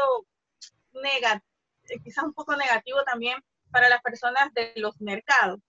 negativo, 0.92 1.44
quizás 2.02 2.24
un 2.24 2.32
poco 2.32 2.56
negativo 2.56 3.02
también 3.04 3.38
para 3.70 3.88
las 3.88 4.00
personas 4.02 4.52
de 4.54 4.72
los 4.76 5.00
mercados. 5.00 5.60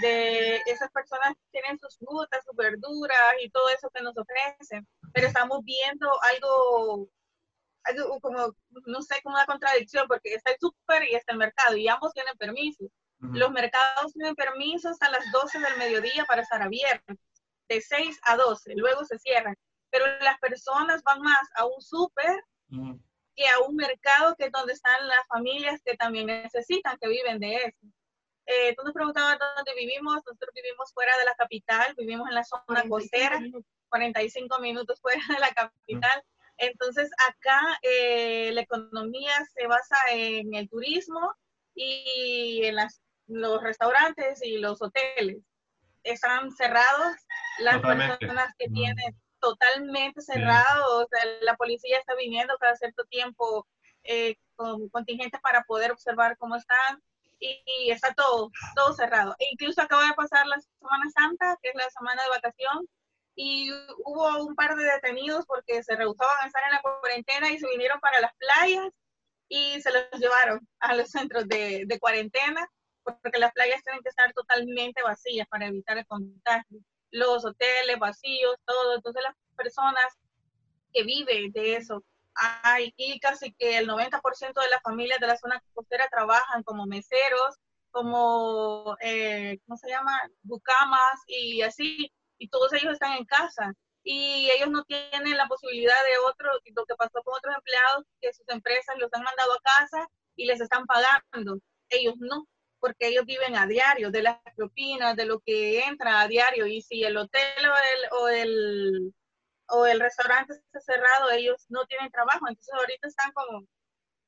De 0.00 0.60
esas 0.66 0.92
personas 0.92 1.34
que 1.34 1.60
tienen 1.60 1.76
sus 1.80 1.98
frutas, 1.98 2.44
sus 2.44 2.54
verduras 2.54 3.34
y 3.42 3.50
todo 3.50 3.68
eso 3.70 3.90
que 3.92 4.00
nos 4.00 4.16
ofrecen, 4.16 4.86
pero 5.12 5.26
estamos 5.26 5.64
viendo 5.64 6.08
algo 6.22 7.10
algo 7.84 8.20
como, 8.20 8.54
no 8.86 9.02
sé, 9.02 9.20
como 9.22 9.34
una 9.34 9.46
contradicción, 9.46 10.06
porque 10.06 10.34
está 10.34 10.52
el 10.52 10.58
súper 10.60 11.04
y 11.08 11.14
está 11.14 11.32
el 11.32 11.38
mercado, 11.38 11.76
y 11.76 11.88
ambos 11.88 12.12
tienen 12.12 12.36
permisos. 12.36 12.88
Los 13.20 13.50
mercados 13.50 14.12
tienen 14.14 14.34
permisos 14.34 14.96
a 15.00 15.10
las 15.10 15.30
12 15.30 15.58
del 15.58 15.76
mediodía 15.76 16.24
para 16.24 16.42
estar 16.42 16.62
abiertos, 16.62 17.16
de 17.68 17.80
6 17.80 18.18
a 18.22 18.36
12, 18.36 18.74
luego 18.76 19.04
se 19.04 19.18
cierran. 19.18 19.54
Pero 19.90 20.06
las 20.20 20.38
personas 20.38 21.02
van 21.02 21.20
más 21.20 21.48
a 21.54 21.66
un 21.66 21.80
súper 21.80 22.42
que 23.34 23.46
a 23.48 23.60
un 23.66 23.76
mercado 23.76 24.34
que 24.36 24.46
es 24.46 24.52
donde 24.52 24.72
están 24.72 25.06
las 25.06 25.26
familias 25.28 25.80
que 25.84 25.96
también 25.96 26.26
necesitan, 26.26 26.96
que 26.98 27.08
viven 27.08 27.38
de 27.38 27.56
eso. 27.56 27.78
Eh, 28.46 28.74
tú 28.76 28.82
nos 28.84 28.92
preguntabas 28.92 29.38
dónde 29.38 29.74
vivimos, 29.78 30.14
nosotros 30.14 30.50
vivimos 30.54 30.92
fuera 30.92 31.16
de 31.18 31.24
la 31.24 31.34
capital, 31.34 31.94
vivimos 31.96 32.28
en 32.28 32.34
la 32.34 32.44
zona 32.44 32.84
costera, 32.88 33.38
45 33.90 34.58
minutos 34.60 35.00
fuera 35.00 35.22
de 35.28 35.38
la 35.38 35.50
capital. 35.50 36.22
Entonces, 36.56 37.10
acá 37.28 37.78
eh, 37.82 38.50
la 38.52 38.62
economía 38.62 39.32
se 39.54 39.66
basa 39.66 39.96
en 40.12 40.54
el 40.54 40.68
turismo 40.68 41.34
y 41.74 42.62
en 42.64 42.76
las, 42.76 43.00
los 43.30 43.62
restaurantes 43.62 44.42
y 44.42 44.58
los 44.58 44.80
hoteles. 44.82 45.38
Están 46.02 46.50
cerrados 46.52 47.14
las 47.58 47.80
personas 47.80 48.54
que 48.58 48.68
tienen 48.68 49.16
totalmente 49.40 50.20
cerrados. 50.20 51.06
la 51.42 51.56
policía 51.56 51.98
está 51.98 52.14
viniendo 52.14 52.56
cada 52.58 52.76
cierto 52.76 53.04
tiempo 53.04 53.66
eh, 54.04 54.36
con 54.56 54.88
contingentes 54.90 55.40
para 55.40 55.62
poder 55.64 55.92
observar 55.92 56.36
cómo 56.38 56.56
están. 56.56 57.02
Y, 57.42 57.90
está 57.90 58.12
todo, 58.12 58.50
todo 58.76 58.92
cerrado. 58.92 59.34
E 59.38 59.46
incluso 59.50 59.80
acaba 59.80 60.04
de 60.04 60.12
pasar 60.12 60.46
la 60.46 60.60
Semana 60.60 61.10
Santa, 61.10 61.56
que 61.62 61.70
es 61.70 61.74
la 61.74 61.88
semana 61.88 62.22
de 62.22 62.28
vacación, 62.28 62.86
y 63.34 63.72
hubo 64.04 64.44
un 64.44 64.54
par 64.54 64.76
de 64.76 64.84
detenidos 64.84 65.46
porque 65.46 65.82
se 65.82 65.96
rehusaban 65.96 66.36
a 66.42 66.46
estar 66.46 66.62
en 66.64 66.72
la 66.72 66.82
cuarentena 66.82 67.50
y 67.50 67.58
se 67.58 67.66
vinieron 67.68 67.98
para 68.00 68.20
las 68.20 68.34
playas 68.34 68.92
y 69.48 69.80
se 69.80 69.90
los 69.90 70.04
llevaron 70.20 70.68
a 70.80 70.94
los 70.94 71.10
centros 71.10 71.48
de, 71.48 71.84
de 71.86 71.98
cuarentena 71.98 72.68
porque 73.22 73.38
las 73.38 73.52
playas 73.52 73.82
tienen 73.82 74.02
que 74.02 74.08
estar 74.10 74.32
totalmente 74.32 75.02
vacías 75.02 75.46
para 75.48 75.66
evitar 75.66 75.98
el 75.98 76.06
contagio. 76.06 76.80
Los 77.10 77.44
hoteles 77.44 77.98
vacíos, 77.98 78.56
todo. 78.64 78.96
Entonces 78.96 79.22
las 79.22 79.34
personas 79.56 80.06
que 80.92 81.04
viven 81.04 81.52
de 81.52 81.76
eso, 81.76 82.04
hay 82.34 82.92
y 82.96 83.18
casi 83.20 83.52
que 83.54 83.78
el 83.78 83.88
90% 83.88 84.62
de 84.62 84.70
las 84.70 84.82
familias 84.82 85.18
de 85.20 85.26
la 85.26 85.36
zona 85.36 85.62
costera 85.74 86.08
trabajan 86.10 86.62
como 86.62 86.86
meseros, 86.86 87.56
como, 87.90 88.96
eh, 89.00 89.58
¿cómo 89.66 89.76
se 89.76 89.88
llama? 89.88 90.12
Bucamas 90.42 91.20
y 91.26 91.62
así 91.62 92.12
y 92.38 92.48
todos 92.48 92.72
ellos 92.72 92.94
están 92.94 93.12
en 93.18 93.24
casa 93.26 93.74
y 94.02 94.50
ellos 94.50 94.70
no 94.70 94.82
tienen 94.84 95.36
la 95.36 95.46
posibilidad 95.46 95.92
de 96.04 96.18
otro, 96.26 96.50
lo 96.74 96.86
que 96.86 96.94
pasó 96.96 97.22
con 97.22 97.34
otros 97.34 97.54
empleados, 97.54 98.04
que 98.20 98.32
sus 98.32 98.48
empresas 98.48 98.96
los 98.98 99.10
han 99.12 99.22
mandado 99.22 99.52
a 99.52 99.60
casa 99.60 100.08
y 100.36 100.46
les 100.46 100.60
están 100.60 100.86
pagando. 100.86 101.58
Ellos 101.90 102.14
no, 102.18 102.46
porque 102.80 103.08
ellos 103.08 103.24
viven 103.26 103.56
a 103.56 103.66
diario, 103.66 104.10
de 104.10 104.22
las 104.22 104.38
propinas, 104.56 105.16
de 105.16 105.26
lo 105.26 105.40
que 105.40 105.84
entra 105.84 106.20
a 106.20 106.28
diario. 106.28 106.66
Y 106.66 106.82
si 106.82 107.04
el 107.04 107.16
hotel 107.16 107.42
o 107.64 107.74
el, 107.76 108.22
o 108.22 108.28
el, 108.28 109.14
o 109.68 109.86
el 109.86 110.00
restaurante 110.00 110.54
está 110.54 110.80
cerrado, 110.80 111.30
ellos 111.30 111.66
no 111.68 111.86
tienen 111.86 112.10
trabajo. 112.10 112.48
Entonces 112.48 112.74
ahorita 112.74 113.08
están 113.08 113.32
como, 113.32 113.66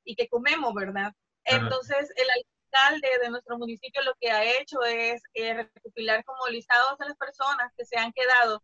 ¿y 0.05 0.15
que 0.15 0.29
comemos, 0.29 0.75
verdad? 0.75 1.13
Entonces 1.45 2.13
el 2.17 2.27
alcalde 2.31 3.09
de 3.23 3.31
nuestro 3.31 3.59
municipio 3.59 4.03
lo 4.03 4.15
que 4.21 4.31
ha 4.31 4.45
hecho 4.45 4.83
es 4.85 5.23
eh, 5.35 5.55
recopilar 5.55 6.25
como 6.25 6.47
listados 6.49 7.01
a 7.01 7.07
las 7.07 7.17
personas 7.17 7.73
que 7.77 7.85
se 7.85 7.99
han 7.99 8.13
quedado 8.13 8.63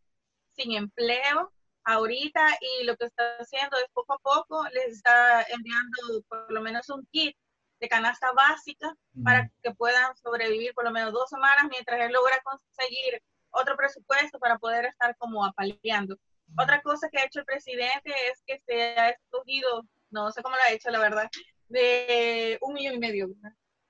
sin 0.54 0.72
empleo 0.72 1.52
ahorita 1.84 2.46
y 2.60 2.84
lo 2.84 2.96
que 2.96 3.06
está 3.06 3.36
haciendo 3.38 3.76
es 3.78 3.86
poco 3.92 4.14
a 4.14 4.18
poco 4.18 4.64
les 4.72 4.96
está 4.96 5.42
enviando 5.44 6.22
por 6.28 6.50
lo 6.52 6.60
menos 6.60 6.88
un 6.90 7.06
kit 7.10 7.36
de 7.80 7.88
canasta 7.88 8.32
básica 8.32 8.94
para 9.22 9.50
que 9.62 9.72
puedan 9.74 10.16
sobrevivir 10.16 10.74
por 10.74 10.84
lo 10.84 10.90
menos 10.90 11.12
dos 11.12 11.28
semanas 11.28 11.66
mientras 11.70 12.00
él 12.00 12.12
logra 12.12 12.40
conseguir 12.42 13.22
otro 13.50 13.76
presupuesto 13.76 14.38
para 14.38 14.58
poder 14.58 14.86
estar 14.86 15.16
como 15.16 15.44
apaleando. 15.44 16.16
Otra 16.56 16.80
cosa 16.82 17.08
que 17.10 17.18
ha 17.18 17.24
hecho 17.24 17.40
el 17.40 17.44
presidente 17.44 18.12
es 18.30 18.42
que 18.46 18.60
se 18.66 18.98
ha 18.98 19.10
escogido, 19.10 19.84
no 20.10 20.30
sé 20.32 20.42
cómo 20.42 20.56
lo 20.56 20.62
ha 20.62 20.72
hecho 20.72 20.90
la 20.90 20.98
verdad, 20.98 21.30
de 21.68 22.58
un 22.62 22.74
millón 22.74 22.94
y 22.94 22.98
medio 22.98 23.28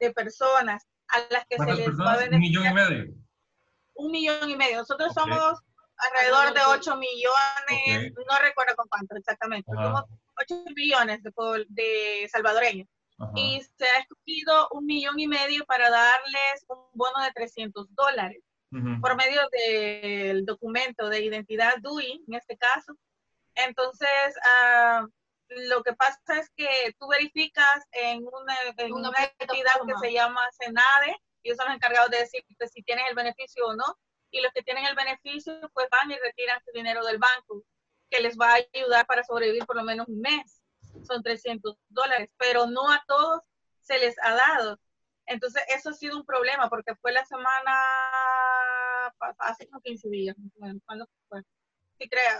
de 0.00 0.12
personas 0.12 0.84
a 1.08 1.20
las 1.30 1.46
que 1.46 1.56
se 1.56 1.74
les 1.74 1.98
va 1.98 2.14
a 2.14 2.16
beneficiar. 2.18 2.34
Un 2.34 2.40
millón 2.40 2.66
y 2.66 2.74
medio. 2.74 3.14
Un 3.94 4.12
millón 4.12 4.50
y 4.50 4.56
medio. 4.56 4.78
Nosotros 4.78 5.12
somos 5.14 5.60
alrededor 5.98 6.54
de 6.54 6.60
8 6.66 6.96
millones, 6.96 8.12
no 8.14 8.38
recuerdo 8.40 8.76
con 8.76 8.88
cuánto 8.88 9.16
exactamente, 9.16 9.70
somos 9.72 10.04
8 10.40 10.64
millones 10.74 11.22
de, 11.22 11.32
de 11.68 12.28
salvadoreños. 12.30 12.88
Y 13.34 13.60
se 13.76 13.84
ha 13.84 13.98
escogido 13.98 14.68
un 14.70 14.86
millón 14.86 15.18
y 15.18 15.26
medio 15.26 15.64
para 15.66 15.90
darles 15.90 16.64
un 16.68 16.78
bono 16.92 17.24
de 17.24 17.32
300 17.32 17.94
dólares 17.94 18.42
por 19.00 19.16
medio 19.16 19.40
del 19.50 20.44
documento 20.44 21.08
de 21.08 21.24
identidad 21.24 21.78
DUI, 21.80 22.22
en 22.28 22.34
este 22.34 22.56
caso. 22.56 22.94
Entonces, 23.54 24.34
uh, 24.36 25.08
lo 25.70 25.82
que 25.82 25.94
pasa 25.94 26.38
es 26.38 26.50
que 26.54 26.94
tú 26.98 27.08
verificas 27.08 27.84
en 27.92 28.26
una, 28.26 28.54
entidad 29.38 29.72
que 29.86 29.94
se 30.00 30.12
llama 30.12 30.40
Senade, 30.52 31.16
y 31.42 31.48
ellos 31.48 31.56
son 31.56 31.68
los 31.68 31.76
encargados 31.76 32.10
de 32.10 32.18
decirte 32.18 32.68
si 32.68 32.82
tienes 32.82 33.06
el 33.08 33.14
beneficio 33.14 33.66
o 33.66 33.74
no, 33.74 33.98
y 34.30 34.40
los 34.42 34.52
que 34.52 34.62
tienen 34.62 34.84
el 34.84 34.94
beneficio 34.94 35.54
pues 35.72 35.88
van 35.90 36.10
y 36.10 36.16
retiran 36.16 36.60
su 36.64 36.70
dinero 36.72 37.04
del 37.04 37.18
banco, 37.18 37.64
que 38.10 38.20
les 38.20 38.36
va 38.36 38.52
a 38.52 38.60
ayudar 38.74 39.06
para 39.06 39.24
sobrevivir 39.24 39.64
por 39.64 39.76
lo 39.76 39.84
menos 39.84 40.06
un 40.08 40.20
mes. 40.20 40.62
Son 41.06 41.22
300 41.22 41.76
dólares, 41.88 42.30
pero 42.36 42.66
no 42.66 42.90
a 42.90 43.02
todos 43.06 43.40
se 43.82 43.98
les 43.98 44.16
ha 44.22 44.34
dado. 44.34 44.78
Entonces, 45.26 45.62
eso 45.68 45.90
ha 45.90 45.94
sido 45.94 46.16
un 46.16 46.24
problema 46.24 46.68
porque 46.68 46.94
fue 46.96 47.12
la 47.12 47.24
semana, 47.26 47.74
hace 49.38 49.66
como 49.68 49.80
15 49.82 50.08
días, 50.08 50.36
¿cuándo 50.86 51.06
fue? 51.28 51.42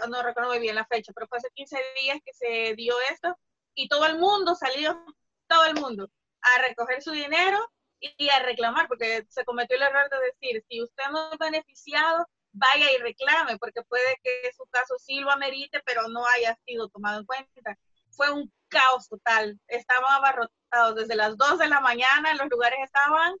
no 0.09 0.23
recuerdo 0.23 0.57
bien 0.59 0.75
la 0.75 0.85
fecha, 0.85 1.11
pero 1.13 1.27
fue 1.27 1.37
hace 1.37 1.49
15 1.53 1.77
días 2.01 2.19
que 2.25 2.33
se 2.33 2.75
dio 2.75 2.95
esto 3.11 3.37
y 3.75 3.89
todo 3.89 4.05
el 4.05 4.17
mundo 4.17 4.55
salió, 4.55 5.03
todo 5.47 5.65
el 5.65 5.75
mundo, 5.75 6.09
a 6.41 6.61
recoger 6.61 7.01
su 7.01 7.11
dinero 7.11 7.57
y, 7.99 8.29
a 8.29 8.39
reclamar, 8.39 8.87
porque 8.87 9.25
se 9.29 9.43
cometió 9.45 9.75
el 9.75 9.83
error 9.83 10.09
de 10.09 10.17
decir, 10.19 10.63
si 10.69 10.81
usted 10.81 11.03
no 11.11 11.31
es 11.31 11.37
beneficiado, 11.37 12.25
vaya 12.53 12.91
y 12.91 12.97
reclame, 12.97 13.57
porque 13.57 13.81
puede 13.83 14.17
que 14.23 14.51
su 14.55 14.65
caso 14.71 14.95
sí 14.97 15.19
lo 15.19 15.31
amerite, 15.31 15.81
pero 15.85 16.07
no 16.07 16.25
haya 16.25 16.57
sido 16.65 16.89
tomado 16.89 17.19
en 17.19 17.25
cuenta. 17.25 17.77
Fue 18.11 18.31
un 18.31 18.51
caos 18.69 19.07
total, 19.09 19.59
estaban 19.67 20.11
abarrotados 20.11 20.95
desde 20.95 21.15
las 21.15 21.37
2 21.37 21.59
de 21.59 21.67
la 21.67 21.79
mañana, 21.79 22.35
los 22.35 22.49
lugares 22.49 22.79
estaban 22.83 23.33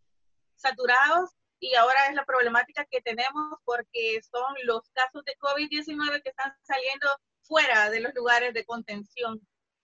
saturados 0.55 1.31
y 1.59 1.75
ahora 1.75 2.07
es 2.07 2.15
la 2.15 2.25
problemática 2.25 2.85
que 2.85 3.01
tenemos 3.01 3.59
porque 3.63 4.21
son 4.23 4.55
los 4.63 4.89
casos 4.91 5.23
de 5.25 5.35
COVID-19 5.39 6.21
que 6.23 6.29
están 6.29 6.53
saliendo 6.63 7.07
fuera 7.41 7.89
de 7.89 7.99
los 7.99 8.13
lugares 8.15 8.53
de 8.53 8.65
contención. 8.65 9.39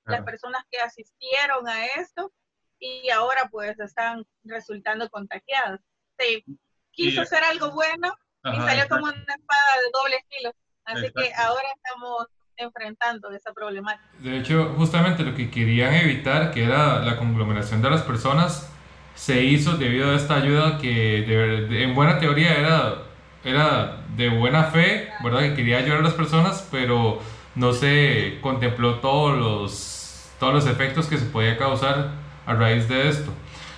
Las 0.06 0.24
personas 0.24 0.64
que 0.70 0.80
asistieron 0.80 1.68
a 1.68 1.86
esto 1.86 2.32
y 2.80 3.10
ahora 3.10 3.50
pues 3.52 3.80
están 3.80 4.24
resultando 4.44 5.10
contagiadas. 5.10 5.80
Se 6.18 6.44
quiso 6.92 7.24
hacer 7.24 7.44
algo 7.44 7.72
bueno 7.72 8.16
y 8.44 8.56
salió 8.58 8.88
como 8.88 9.06
una 9.06 9.16
espada 9.16 9.82
de 9.82 9.92
doble 9.94 10.26
filo. 10.30 10.52
Así 10.86 11.12
que 11.12 11.34
ahora 11.34 11.68
estamos 11.76 12.28
enfrentando 12.58 13.32
esa 13.32 13.54
problemática. 13.54 14.08
De 14.20 14.38
hecho, 14.38 14.74
justamente 14.78 15.24
lo 15.24 15.36
que 15.36 15.50
querían 15.50 15.94
evitar, 15.94 16.52
que 16.52 16.64
era 16.64 17.00
la 17.00 17.18
conglomeración 17.18 17.82
de 17.82 17.90
las 17.90 18.02
personas, 18.02 18.70
se 19.16 19.44
hizo 19.44 19.78
debido 19.78 20.12
a 20.12 20.16
esta 20.16 20.36
ayuda 20.36 20.78
que 20.78 21.84
en 21.84 21.96
buena 21.96 22.20
teoría 22.20 22.56
era, 22.56 23.04
era 23.44 23.98
de 24.16 24.30
buena 24.30 24.66
fe, 24.66 25.10
¿verdad? 25.24 25.42
Que 25.42 25.54
quería 25.56 25.78
ayudar 25.78 26.00
a 26.00 26.04
las 26.04 26.14
personas, 26.14 26.68
pero 26.72 27.22
no 27.56 27.74
se 27.74 28.40
contempló 28.42 28.96
todos 28.96 29.38
los, 29.38 30.30
todos 30.40 30.54
los 30.54 30.68
efectos 30.68 31.08
que 31.08 31.18
se 31.18 31.26
podía 31.26 31.58
causar 31.58 32.12
a 32.46 32.54
raíz 32.54 32.88
de 32.90 33.08
esto. 33.10 33.32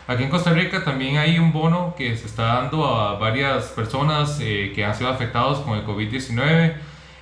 Aquí 0.08 0.24
en 0.24 0.30
Costa 0.30 0.54
Rica 0.54 0.84
también 0.84 1.18
hay 1.18 1.38
un 1.38 1.52
bono 1.52 1.94
que 1.98 2.16
se 2.16 2.28
está 2.28 2.44
dando 2.44 2.86
a 2.86 3.20
varias 3.20 3.66
personas 3.66 4.40
eh, 4.42 4.72
que 4.74 4.86
han 4.86 4.96
sido 4.96 5.10
afectados 5.10 5.60
con 5.60 5.78
el 5.78 5.86
COVID-19 5.86 6.76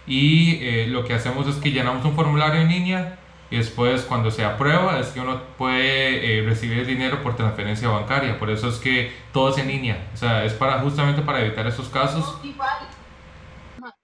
y 0.08 0.64
eh, 0.64 0.88
lo 0.88 1.06
que 1.06 1.14
hacemos 1.14 1.48
es 1.48 1.56
que 1.58 1.72
llenamos 1.72 2.06
un 2.06 2.16
formulario 2.16 2.62
en 2.62 2.70
línea 2.70 3.20
y 3.50 3.58
después 3.58 4.04
cuando 4.04 4.32
se 4.32 4.44
aprueba 4.44 5.00
es 5.00 5.08
que 5.10 5.20
uno 5.20 5.42
puede 5.58 6.40
eh, 6.40 6.44
recibir 6.44 6.80
el 6.80 6.88
dinero 6.88 7.22
por 7.22 7.36
transferencia 7.36 7.90
bancaria. 7.90 8.40
Por 8.40 8.50
eso 8.50 8.70
es 8.70 8.78
que 8.78 9.14
todo 9.32 9.50
es 9.50 9.58
en 9.58 9.68
línea. 9.68 10.10
O 10.14 10.18
sea, 10.18 10.44
es 10.44 10.54
para 10.54 10.80
justamente 10.80 11.22
para 11.22 11.42
evitar 11.42 11.68
esos 11.68 11.90
casos. 11.90 12.40
Igual, 12.44 12.88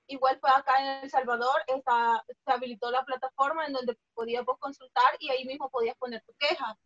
igual 0.07 0.37
fue 0.39 0.49
acá 0.51 0.73
en 0.79 1.03
El 1.03 1.09
Salvador, 1.09 1.61
está, 1.67 2.23
se 2.27 2.51
habilitó 2.51 2.91
la 2.91 3.03
plataforma 3.03 3.65
en 3.65 3.73
donde 3.73 3.97
podías 4.13 4.43
consultar 4.59 5.15
y 5.19 5.29
ahí 5.29 5.45
mismo 5.45 5.69
podías 5.69 5.95
poner 5.97 6.21
tu 6.25 6.33
queja 6.39 6.77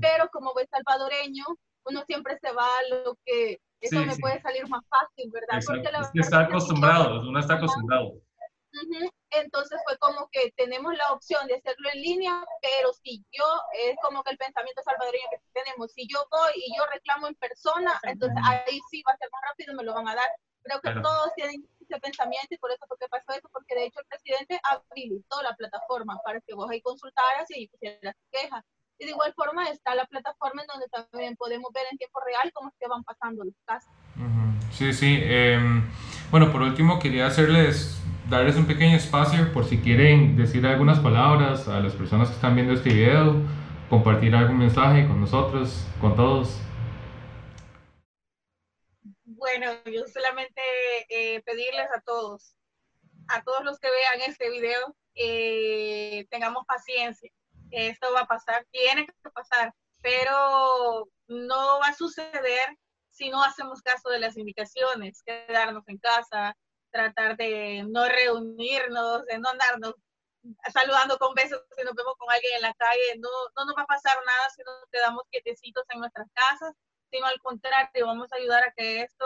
pero 0.00 0.28
como 0.32 0.52
buen 0.52 0.66
salvadoreño, 0.68 1.44
uno 1.84 2.02
siempre 2.06 2.38
se 2.40 2.52
va 2.52 2.64
a 2.64 3.04
lo 3.04 3.16
que 3.24 3.60
eso 3.80 4.00
me 4.00 4.16
puede 4.16 4.40
salir 4.42 4.68
más 4.68 4.82
fácil, 4.88 5.30
¿verdad? 5.32 5.60
Porque 5.64 5.92
la 5.92 6.10
está 6.14 6.40
acostumbrado, 6.40 7.20
uno 7.20 7.38
está 7.38 7.54
acostumbrado. 7.54 8.14
Entonces 9.30 9.78
fue 9.86 9.98
como 9.98 10.28
que 10.32 10.52
tenemos 10.56 10.94
la 10.96 11.12
opción 11.12 11.46
de 11.46 11.56
hacerlo 11.56 11.88
en 11.92 12.02
línea, 12.02 12.44
pero 12.62 12.92
si 12.92 13.24
yo, 13.30 13.44
es 13.78 13.96
como 14.02 14.22
que 14.22 14.30
el 14.32 14.38
pensamiento 14.38 14.82
salvadoreño 14.82 15.26
que 15.30 15.40
tenemos, 15.52 15.92
si 15.92 16.06
yo 16.08 16.26
voy 16.30 16.52
y 16.56 16.76
yo 16.76 16.84
reclamo 16.92 17.28
en 17.28 17.34
persona, 17.34 17.98
entonces 18.04 18.38
ahí 18.44 18.80
sí 18.90 19.02
va 19.06 19.12
a 19.12 19.18
ser 19.18 19.28
más 19.32 19.42
rápido, 19.50 19.74
me 19.74 19.84
lo 19.84 19.94
van 19.94 20.08
a 20.08 20.14
dar. 20.14 20.30
Creo 20.62 20.80
que 20.80 21.00
todos 21.00 21.32
tienen 21.34 21.66
ese 21.80 22.00
pensamiento 22.00 22.48
y 22.50 22.58
por 22.58 22.70
eso 22.70 22.84
fue 22.88 22.98
que 22.98 23.08
pasó 23.08 23.32
eso, 23.32 23.48
porque 23.52 23.74
de 23.74 23.86
hecho 23.86 24.00
el 24.00 24.06
presidente 24.06 24.60
habilitó 24.64 25.42
la 25.42 25.54
plataforma 25.54 26.18
para 26.24 26.40
que 26.40 26.54
vos 26.54 26.70
ahí 26.70 26.80
consultaras 26.80 27.48
y 27.50 27.68
pusieras 27.68 28.16
quejas. 28.30 28.64
Y 28.98 29.04
de 29.04 29.12
igual 29.12 29.32
forma 29.34 29.68
está 29.70 29.94
la 29.94 30.06
plataforma 30.06 30.62
en 30.62 30.66
donde 30.66 30.88
también 30.88 31.36
podemos 31.36 31.70
ver 31.72 31.86
en 31.90 31.98
tiempo 31.98 32.20
real 32.26 32.50
cómo 32.52 32.72
se 32.78 32.88
van 32.88 33.04
pasando 33.04 33.44
los 33.44 33.54
casos. 33.64 33.90
Sí, 34.72 34.92
sí. 34.92 35.20
Em, 35.22 35.88
bueno, 36.30 36.52
por 36.52 36.62
último 36.62 36.98
quería 36.98 37.26
hacerles, 37.26 38.00
darles 38.28 38.56
un 38.56 38.66
pequeño 38.66 38.96
espacio 38.96 39.52
por 39.52 39.64
si 39.64 39.78
quieren 39.78 40.36
decir 40.36 40.66
algunas 40.66 41.00
palabras 41.00 41.68
a 41.68 41.80
las 41.80 41.94
personas 41.94 42.28
que 42.28 42.34
están 42.34 42.54
viendo 42.54 42.74
este 42.74 42.90
video, 42.90 43.42
compartir 43.88 44.34
algún 44.34 44.58
mensaje 44.58 45.06
con 45.06 45.20
nosotros, 45.20 45.86
con 46.00 46.14
todos. 46.14 46.58
Bueno, 49.24 49.72
yo 49.84 50.06
solamente 50.06 50.60
eh, 51.08 51.42
pedirles 51.42 51.88
a 51.96 52.00
todos, 52.00 52.54
a 53.28 53.42
todos 53.42 53.64
los 53.64 53.78
que 53.78 53.88
vean 53.88 54.28
este 54.28 54.50
video, 54.50 54.94
eh, 55.14 56.26
tengamos 56.30 56.64
paciencia 56.66 57.30
esto 57.70 58.12
va 58.12 58.20
a 58.20 58.26
pasar, 58.26 58.66
tiene 58.70 59.06
que 59.06 59.30
pasar, 59.30 59.74
pero 60.00 61.08
no 61.28 61.80
va 61.80 61.88
a 61.88 61.94
suceder 61.94 62.76
si 63.10 63.30
no 63.30 63.42
hacemos 63.42 63.82
caso 63.82 64.08
de 64.10 64.20
las 64.20 64.36
indicaciones, 64.36 65.22
quedarnos 65.22 65.86
en 65.88 65.98
casa, 65.98 66.56
tratar 66.90 67.36
de 67.36 67.84
no 67.88 68.08
reunirnos, 68.08 69.24
de 69.26 69.38
no 69.38 69.50
andarnos 69.50 69.94
saludando 70.72 71.18
con 71.18 71.34
besos 71.34 71.60
si 71.76 71.84
nos 71.84 71.94
vemos 71.94 72.14
con 72.16 72.30
alguien 72.30 72.54
en 72.56 72.62
la 72.62 72.74
calle, 72.74 73.18
no, 73.18 73.28
no 73.56 73.64
nos 73.66 73.76
va 73.76 73.82
a 73.82 73.86
pasar 73.86 74.16
nada 74.24 74.50
si 74.50 74.62
nos 74.62 74.76
quedamos 74.90 75.22
quietecitos 75.30 75.84
en 75.90 76.00
nuestras 76.00 76.28
casas, 76.32 76.74
sino 77.10 77.26
al 77.26 77.38
contrario, 77.40 78.06
vamos 78.06 78.32
a 78.32 78.36
ayudar 78.36 78.64
a 78.64 78.72
que 78.76 79.02
esto 79.02 79.24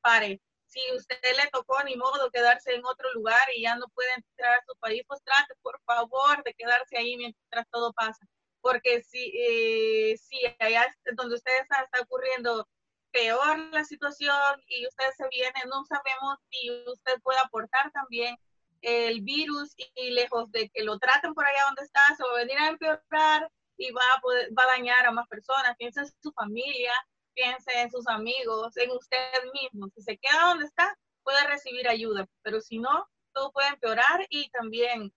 pare 0.00 0.40
si 0.66 0.80
usted 0.94 1.16
le 1.22 1.48
tocó 1.50 1.82
ni 1.84 1.96
modo 1.96 2.30
quedarse 2.30 2.74
en 2.74 2.84
otro 2.84 3.12
lugar 3.14 3.48
y 3.54 3.62
ya 3.62 3.76
no 3.76 3.88
puede 3.88 4.12
entrar 4.14 4.58
a 4.58 4.64
su 4.66 4.76
país, 4.76 5.02
pues 5.06 5.22
trate 5.22 5.54
por 5.62 5.80
favor 5.84 6.42
de 6.44 6.54
quedarse 6.54 6.98
ahí 6.98 7.16
mientras 7.16 7.66
todo 7.70 7.92
pasa. 7.92 8.26
Porque 8.60 9.02
si, 9.02 9.32
eh, 9.34 10.16
si 10.18 10.38
allá 10.58 10.86
donde 11.14 11.36
usted 11.36 11.52
está, 11.60 11.82
está 11.82 12.02
ocurriendo 12.02 12.68
peor 13.16 13.58
la 13.72 13.82
situación 13.82 14.62
y 14.68 14.86
usted 14.86 15.06
se 15.16 15.26
viene, 15.28 15.58
no 15.70 15.84
sabemos 15.86 16.38
si 16.50 16.70
usted 16.86 17.18
puede 17.22 17.38
aportar 17.38 17.90
también 17.92 18.36
el 18.82 19.22
virus 19.22 19.74
y, 19.94 20.10
lejos 20.10 20.50
de 20.52 20.68
que 20.68 20.84
lo 20.84 20.98
traten 20.98 21.32
por 21.32 21.46
allá 21.46 21.64
donde 21.64 21.82
está, 21.82 22.00
se 22.14 22.22
va 22.22 22.30
a 22.32 22.44
venir 22.44 22.58
a 22.58 22.68
empeorar 22.68 23.50
y 23.78 23.90
va 23.90 24.02
a, 24.14 24.20
poder, 24.20 24.50
va 24.56 24.64
a 24.64 24.76
dañar 24.76 25.06
a 25.06 25.12
más 25.12 25.26
personas. 25.28 25.74
Piensa 25.78 26.02
en 26.02 26.08
su 26.22 26.30
familia, 26.32 26.92
piense 27.32 27.80
en 27.80 27.90
sus 27.90 28.06
amigos, 28.06 28.76
en 28.76 28.90
usted 28.90 29.18
mismo. 29.54 29.88
Si 29.94 30.02
se 30.02 30.18
queda 30.18 30.48
donde 30.48 30.66
está, 30.66 30.94
puede 31.22 31.42
recibir 31.46 31.88
ayuda, 31.88 32.28
pero 32.42 32.60
si 32.60 32.78
no, 32.78 33.08
todo 33.32 33.50
puede 33.50 33.68
empeorar 33.68 34.26
y 34.28 34.50
también 34.50 35.10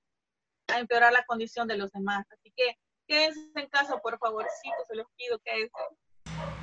empeorar 0.68 1.12
la 1.12 1.26
condición 1.26 1.68
de 1.68 1.78
los 1.78 1.92
demás. 1.92 2.26
Así 2.32 2.54
que 2.56 2.78
quédense 3.08 3.52
en 3.56 3.68
casa, 3.68 3.98
por 3.98 4.18
favorcito, 4.20 4.78
se 4.88 4.96
los 4.96 5.08
pido 5.18 5.38
que 5.40 5.64
es. 5.64 5.72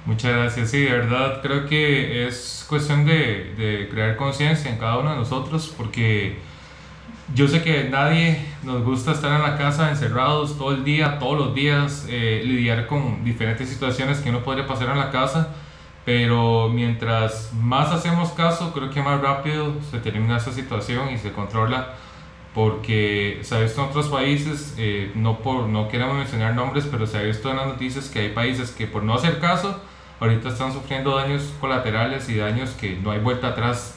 Muchas 0.07 0.33
gracias. 0.33 0.71
Sí, 0.71 0.81
de 0.81 0.93
verdad 0.93 1.43
creo 1.43 1.67
que 1.67 2.27
es 2.27 2.65
cuestión 2.69 3.05
de, 3.05 3.55
de 3.57 3.89
crear 3.91 4.17
conciencia 4.17 4.71
en 4.71 4.79
cada 4.79 4.99
uno 4.99 5.11
de 5.11 5.17
nosotros 5.17 5.75
porque 5.77 6.39
yo 7.35 7.49
sé 7.49 7.63
que 7.63 7.89
nadie 7.91 8.39
nos 8.63 8.85
gusta 8.85 9.13
estar 9.13 9.33
en 9.33 9.43
la 9.43 9.59
casa 9.59 9.91
encerrados 9.91 10.57
todo 10.57 10.71
el 10.71 10.85
día, 10.85 11.19
todos 11.19 11.37
los 11.39 11.55
días, 11.55 12.07
eh, 12.09 12.43
lidiar 12.45 12.87
con 12.87 13.25
diferentes 13.25 13.69
situaciones 13.69 14.19
que 14.19 14.31
uno 14.31 14.45
podría 14.45 14.67
pasar 14.67 14.91
en 14.91 14.99
la 14.99 15.11
casa, 15.11 15.49
pero 16.05 16.69
mientras 16.69 17.53
más 17.53 17.91
hacemos 17.91 18.31
caso, 18.31 18.73
creo 18.73 18.91
que 18.91 19.03
más 19.03 19.21
rápido 19.21 19.75
se 19.91 19.99
termina 19.99 20.37
esa 20.37 20.53
situación 20.53 21.11
y 21.11 21.19
se 21.19 21.33
controla, 21.33 21.95
porque 22.55 23.41
se 23.43 23.57
ha 23.57 23.61
visto 23.61 23.83
en 23.83 23.89
otros 23.89 24.09
países, 24.09 24.75
eh, 24.79 25.11
no, 25.17 25.41
por, 25.41 25.67
no 25.67 25.89
queremos 25.89 26.15
mencionar 26.17 26.55
nombres, 26.55 26.87
pero 26.89 27.09
se 27.09 27.19
ha 27.19 27.23
visto 27.23 27.51
en 27.51 27.57
las 27.57 27.67
noticias 27.67 28.09
que 28.09 28.21
hay 28.21 28.29
países 28.29 28.71
que 28.71 28.87
por 28.87 29.03
no 29.03 29.15
hacer 29.15 29.41
caso, 29.41 29.81
ahorita 30.21 30.49
están 30.49 30.73
sufriendo 30.73 31.17
daños 31.17 31.53
colaterales 31.61 32.29
y 32.29 32.37
daños 32.37 32.71
que 32.71 32.97
no 32.97 33.11
hay 33.11 33.21
vuelta 33.21 33.49
atrás 33.49 33.97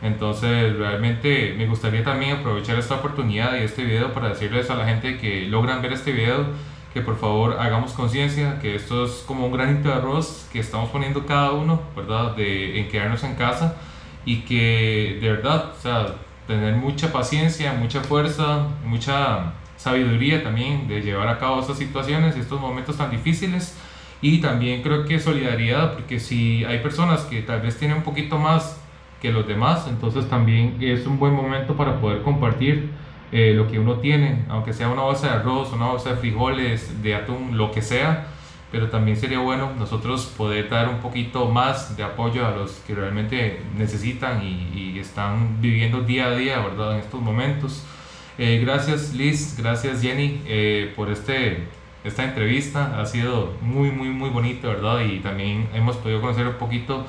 entonces, 0.00 0.76
realmente 0.76 1.54
me 1.58 1.66
gustaría 1.66 2.04
también 2.04 2.38
aprovechar 2.38 2.78
esta 2.78 2.96
oportunidad 2.96 3.56
y 3.56 3.64
este 3.64 3.82
video 3.84 4.12
para 4.12 4.28
decirles 4.28 4.70
a 4.70 4.76
la 4.76 4.86
gente 4.86 5.18
que 5.18 5.46
logran 5.46 5.82
ver 5.82 5.92
este 5.92 6.12
video 6.12 6.46
que 6.94 7.02
por 7.02 7.18
favor 7.18 7.56
hagamos 7.58 7.92
conciencia 7.92 8.60
que 8.60 8.74
esto 8.76 9.04
es 9.04 9.24
como 9.26 9.46
un 9.46 9.52
granito 9.52 9.88
de 9.88 9.94
arroz 9.94 10.48
que 10.52 10.60
estamos 10.60 10.90
poniendo 10.90 11.26
cada 11.26 11.50
uno, 11.50 11.82
¿verdad? 11.96 12.36
De, 12.36 12.78
en 12.78 12.88
quedarnos 12.88 13.24
en 13.24 13.34
casa 13.34 13.76
y 14.24 14.42
que 14.42 15.18
de 15.20 15.28
verdad, 15.30 15.72
o 15.76 15.82
sea, 15.82 16.14
tener 16.46 16.76
mucha 16.76 17.12
paciencia, 17.12 17.72
mucha 17.72 18.00
fuerza, 18.00 18.68
mucha 18.84 19.52
sabiduría 19.76 20.42
también 20.42 20.86
de 20.86 21.00
llevar 21.02 21.28
a 21.28 21.38
cabo 21.38 21.60
estas 21.60 21.76
situaciones, 21.76 22.36
estos 22.36 22.60
momentos 22.60 22.96
tan 22.96 23.10
difíciles 23.10 23.76
y 24.20 24.38
también 24.38 24.82
creo 24.82 25.04
que 25.04 25.20
solidaridad 25.20 25.94
porque 25.94 26.18
si 26.18 26.64
hay 26.64 26.78
personas 26.78 27.22
que 27.22 27.42
tal 27.42 27.60
vez 27.60 27.78
tienen 27.78 27.98
un 27.98 28.02
poquito 28.02 28.38
más 28.38 28.80
que 29.20 29.32
los 29.32 29.46
demás, 29.46 29.86
entonces 29.88 30.28
también 30.28 30.76
es 30.80 31.06
un 31.06 31.18
buen 31.18 31.34
momento 31.34 31.76
para 31.76 32.00
poder 32.00 32.22
compartir 32.22 32.90
eh, 33.30 33.52
lo 33.54 33.68
que 33.68 33.78
uno 33.78 33.96
tiene, 33.96 34.44
aunque 34.48 34.72
sea 34.72 34.88
una 34.88 35.02
bolsa 35.02 35.28
de 35.28 35.32
arroz, 35.34 35.72
una 35.72 35.86
bolsa 35.86 36.10
de 36.10 36.16
frijoles, 36.16 37.02
de 37.02 37.14
atún, 37.14 37.58
lo 37.58 37.70
que 37.70 37.82
sea, 37.82 38.28
pero 38.72 38.88
también 38.88 39.16
sería 39.16 39.38
bueno 39.38 39.72
nosotros 39.78 40.32
poder 40.36 40.68
dar 40.68 40.88
un 40.88 41.00
poquito 41.00 41.46
más 41.46 41.96
de 41.96 42.04
apoyo 42.04 42.46
a 42.46 42.50
los 42.52 42.72
que 42.86 42.94
realmente 42.94 43.62
necesitan 43.76 44.42
y, 44.42 44.98
están 44.98 45.60
viviendo 45.60 46.00
día 46.00 46.26
a 46.26 46.30
día, 46.34 46.58
¿verdad? 46.58 46.94
En 46.94 47.00
estos 47.00 47.20
momentos. 47.20 47.84
Eh, 48.36 48.60
gracias 48.64 49.14
Liz, 49.14 49.56
gracias 49.56 50.02
Jenny 50.02 50.40
eh, 50.44 50.92
por 50.96 51.08
este, 51.10 51.68
esta 52.04 52.24
entrevista, 52.24 53.00
ha 53.00 53.06
sido 53.06 53.52
muy, 53.60 53.90
muy, 53.90 54.08
muy 54.08 54.30
bonito, 54.30 54.68
¿verdad? 54.68 55.00
Y 55.00 55.18
también 55.20 55.68
hemos 55.74 55.96
podido 55.96 56.20
conocer 56.20 56.46
un 56.46 56.54
poquito 56.54 57.04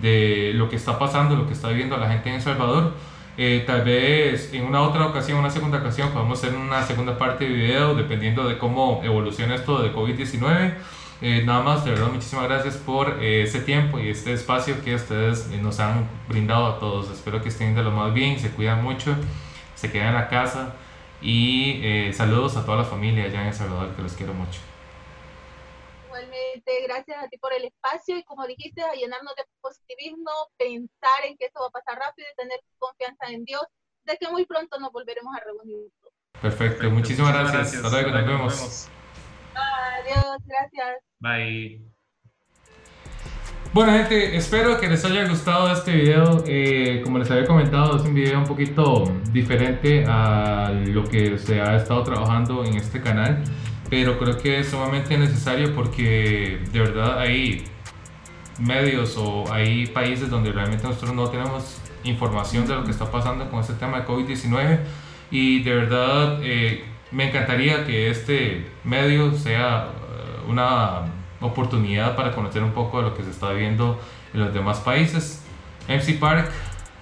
de 0.00 0.52
lo 0.54 0.68
que 0.68 0.76
está 0.76 0.98
pasando, 0.98 1.36
lo 1.36 1.46
que 1.46 1.52
está 1.52 1.68
viviendo 1.68 1.96
la 1.96 2.08
gente 2.08 2.28
en 2.28 2.36
El 2.36 2.42
Salvador. 2.42 2.94
Eh, 3.38 3.64
tal 3.66 3.82
vez 3.82 4.52
en 4.52 4.64
una 4.64 4.82
otra 4.82 5.06
ocasión, 5.06 5.38
una 5.38 5.50
segunda 5.50 5.78
ocasión, 5.78 6.10
podemos 6.10 6.38
hacer 6.38 6.54
una 6.54 6.82
segunda 6.82 7.16
parte 7.16 7.44
de 7.44 7.50
video 7.50 7.94
dependiendo 7.94 8.46
de 8.46 8.58
cómo 8.58 9.00
evoluciona 9.04 9.54
esto 9.54 9.82
de 9.82 9.92
COVID-19. 9.92 10.74
Eh, 11.22 11.42
nada 11.46 11.62
más, 11.62 11.84
de 11.84 11.92
verdad, 11.92 12.08
muchísimas 12.12 12.46
gracias 12.46 12.76
por 12.76 13.18
eh, 13.22 13.44
ese 13.44 13.60
tiempo 13.60 14.00
y 14.00 14.08
este 14.08 14.32
espacio 14.32 14.82
que 14.84 14.96
ustedes 14.96 15.48
nos 15.62 15.78
han 15.78 16.08
brindado 16.28 16.66
a 16.66 16.78
todos. 16.80 17.10
Espero 17.10 17.40
que 17.40 17.48
estén 17.48 17.74
de 17.76 17.82
lo 17.82 17.92
más 17.92 18.12
bien, 18.12 18.40
se 18.40 18.50
cuidan 18.50 18.82
mucho, 18.82 19.14
se 19.76 19.90
quedan 19.90 20.08
en 20.08 20.14
la 20.14 20.28
casa 20.28 20.74
y 21.22 22.12
saludos 22.12 22.56
a 22.56 22.64
toda 22.64 22.78
la 22.78 22.84
familia 22.84 23.24
allá 23.24 23.42
en 23.42 23.48
El 23.48 23.54
Salvador, 23.54 23.94
que 23.94 24.02
los 24.02 24.12
quiero 24.14 24.34
mucho 24.34 24.60
gracias 26.92 27.24
a 27.24 27.28
ti 27.28 27.38
por 27.38 27.52
el 27.52 27.64
espacio 27.64 28.16
y 28.16 28.24
como 28.24 28.46
dijiste, 28.46 28.82
a 28.82 28.94
llenarnos 28.94 29.34
de 29.36 29.44
positivismo, 29.60 30.30
pensar 30.56 31.24
en 31.24 31.36
que 31.36 31.46
esto 31.46 31.60
va 31.60 31.66
a 31.68 31.70
pasar 31.70 31.98
rápido 31.98 32.28
y 32.30 32.36
tener 32.36 32.60
confianza 32.78 33.26
en 33.28 33.44
Dios, 33.44 33.62
de 34.04 34.16
que 34.18 34.28
muy 34.28 34.44
pronto 34.46 34.78
nos 34.78 34.92
volveremos 34.92 35.34
a 35.34 35.44
reunir. 35.44 35.90
Perfecto, 36.40 36.90
muchísimas 36.90 37.32
gracias. 37.32 37.84
Hasta 37.84 37.90
luego, 37.90 38.10
nos 38.10 38.26
vemos. 38.26 38.88
Adiós, 39.54 40.38
gracias. 40.46 40.98
Bye. 41.20 41.91
Bueno 43.74 43.92
gente, 43.92 44.36
espero 44.36 44.78
que 44.78 44.86
les 44.86 45.02
haya 45.06 45.26
gustado 45.26 45.72
este 45.72 45.92
video. 45.92 46.44
Eh, 46.46 47.00
como 47.02 47.16
les 47.16 47.30
había 47.30 47.46
comentado, 47.46 47.96
es 47.96 48.02
un 48.02 48.12
video 48.12 48.38
un 48.38 48.44
poquito 48.44 49.04
diferente 49.32 50.04
a 50.06 50.70
lo 50.88 51.04
que 51.04 51.38
se 51.38 51.58
ha 51.58 51.76
estado 51.76 52.02
trabajando 52.02 52.66
en 52.66 52.76
este 52.76 53.00
canal. 53.00 53.42
pero 53.88 54.18
creo 54.18 54.36
que 54.36 54.58
es 54.60 54.68
sumamente 54.68 55.16
necesario 55.16 55.74
porque 55.74 56.60
de 56.70 56.80
verdad 56.80 57.18
hay 57.18 57.64
medios 58.58 59.16
o 59.16 59.50
hay 59.50 59.86
países 59.86 60.28
donde 60.28 60.52
realmente 60.52 60.86
nosotros 60.86 61.14
no 61.14 61.28
tenemos 61.30 61.78
información 62.04 62.66
de 62.66 62.74
lo 62.74 62.84
que 62.84 62.90
está 62.90 63.10
pasando 63.10 63.48
con 63.50 63.60
este 63.60 63.72
tema 63.74 64.00
de 64.00 64.06
COVID-19 64.06 64.80
y 65.30 65.62
de 65.62 65.74
verdad 65.74 66.40
eh, 66.42 66.84
me 67.10 67.28
encantaría 67.28 67.86
que 67.86 68.10
este 68.10 68.66
medio 68.84 69.32
sea 69.32 69.88
eh, 69.88 70.50
una 70.50 71.21
oportunidad 71.42 72.16
para 72.16 72.32
conocer 72.34 72.62
un 72.62 72.72
poco 72.72 72.98
de 72.98 73.10
lo 73.10 73.14
que 73.14 73.22
se 73.22 73.30
está 73.30 73.50
viviendo 73.50 74.00
en 74.32 74.40
los 74.40 74.54
demás 74.54 74.78
países. 74.78 75.42
MC 75.88 76.18
Park, 76.18 76.50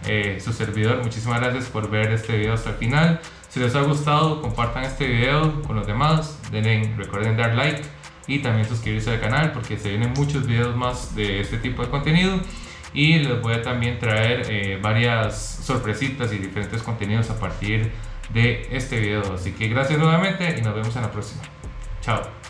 eh, 0.07 0.39
su 0.43 0.53
servidor, 0.53 1.03
muchísimas 1.03 1.41
gracias 1.41 1.67
por 1.67 1.91
ver 1.91 2.13
este 2.13 2.37
video 2.37 2.55
hasta 2.55 2.71
el 2.71 2.77
final. 2.77 3.21
Si 3.49 3.59
les 3.61 3.75
ha 3.75 3.83
gustado, 3.83 4.41
compartan 4.41 4.85
este 4.85 5.07
video 5.07 5.63
con 5.63 5.77
los 5.77 5.87
demás. 5.87 6.39
Denle, 6.51 6.95
recuerden 6.97 7.37
dar 7.37 7.55
like 7.55 7.83
y 8.27 8.39
también 8.39 8.69
suscribirse 8.69 9.11
al 9.11 9.21
canal 9.21 9.53
porque 9.53 9.77
se 9.77 9.89
vienen 9.89 10.13
muchos 10.17 10.47
videos 10.47 10.77
más 10.77 11.15
de 11.15 11.41
este 11.41 11.59
tipo 11.59 11.83
de 11.83 11.91
contenido. 11.91 12.39
Y 12.93 13.19
les 13.19 13.41
voy 13.41 13.55
a 13.55 13.63
también 13.63 13.99
traer 13.99 14.47
eh, 14.49 14.79
varias 14.81 15.61
sorpresitas 15.65 16.33
y 16.33 16.39
diferentes 16.39 16.83
contenidos 16.83 17.31
a 17.31 17.39
partir 17.39 17.91
de 18.33 18.69
este 18.71 19.01
video. 19.01 19.35
Así 19.35 19.53
que 19.53 19.69
gracias 19.69 19.99
nuevamente 19.99 20.57
y 20.59 20.63
nos 20.63 20.75
vemos 20.75 20.95
en 20.97 21.03
la 21.03 21.11
próxima. 21.11 21.43
Chao. 22.01 22.50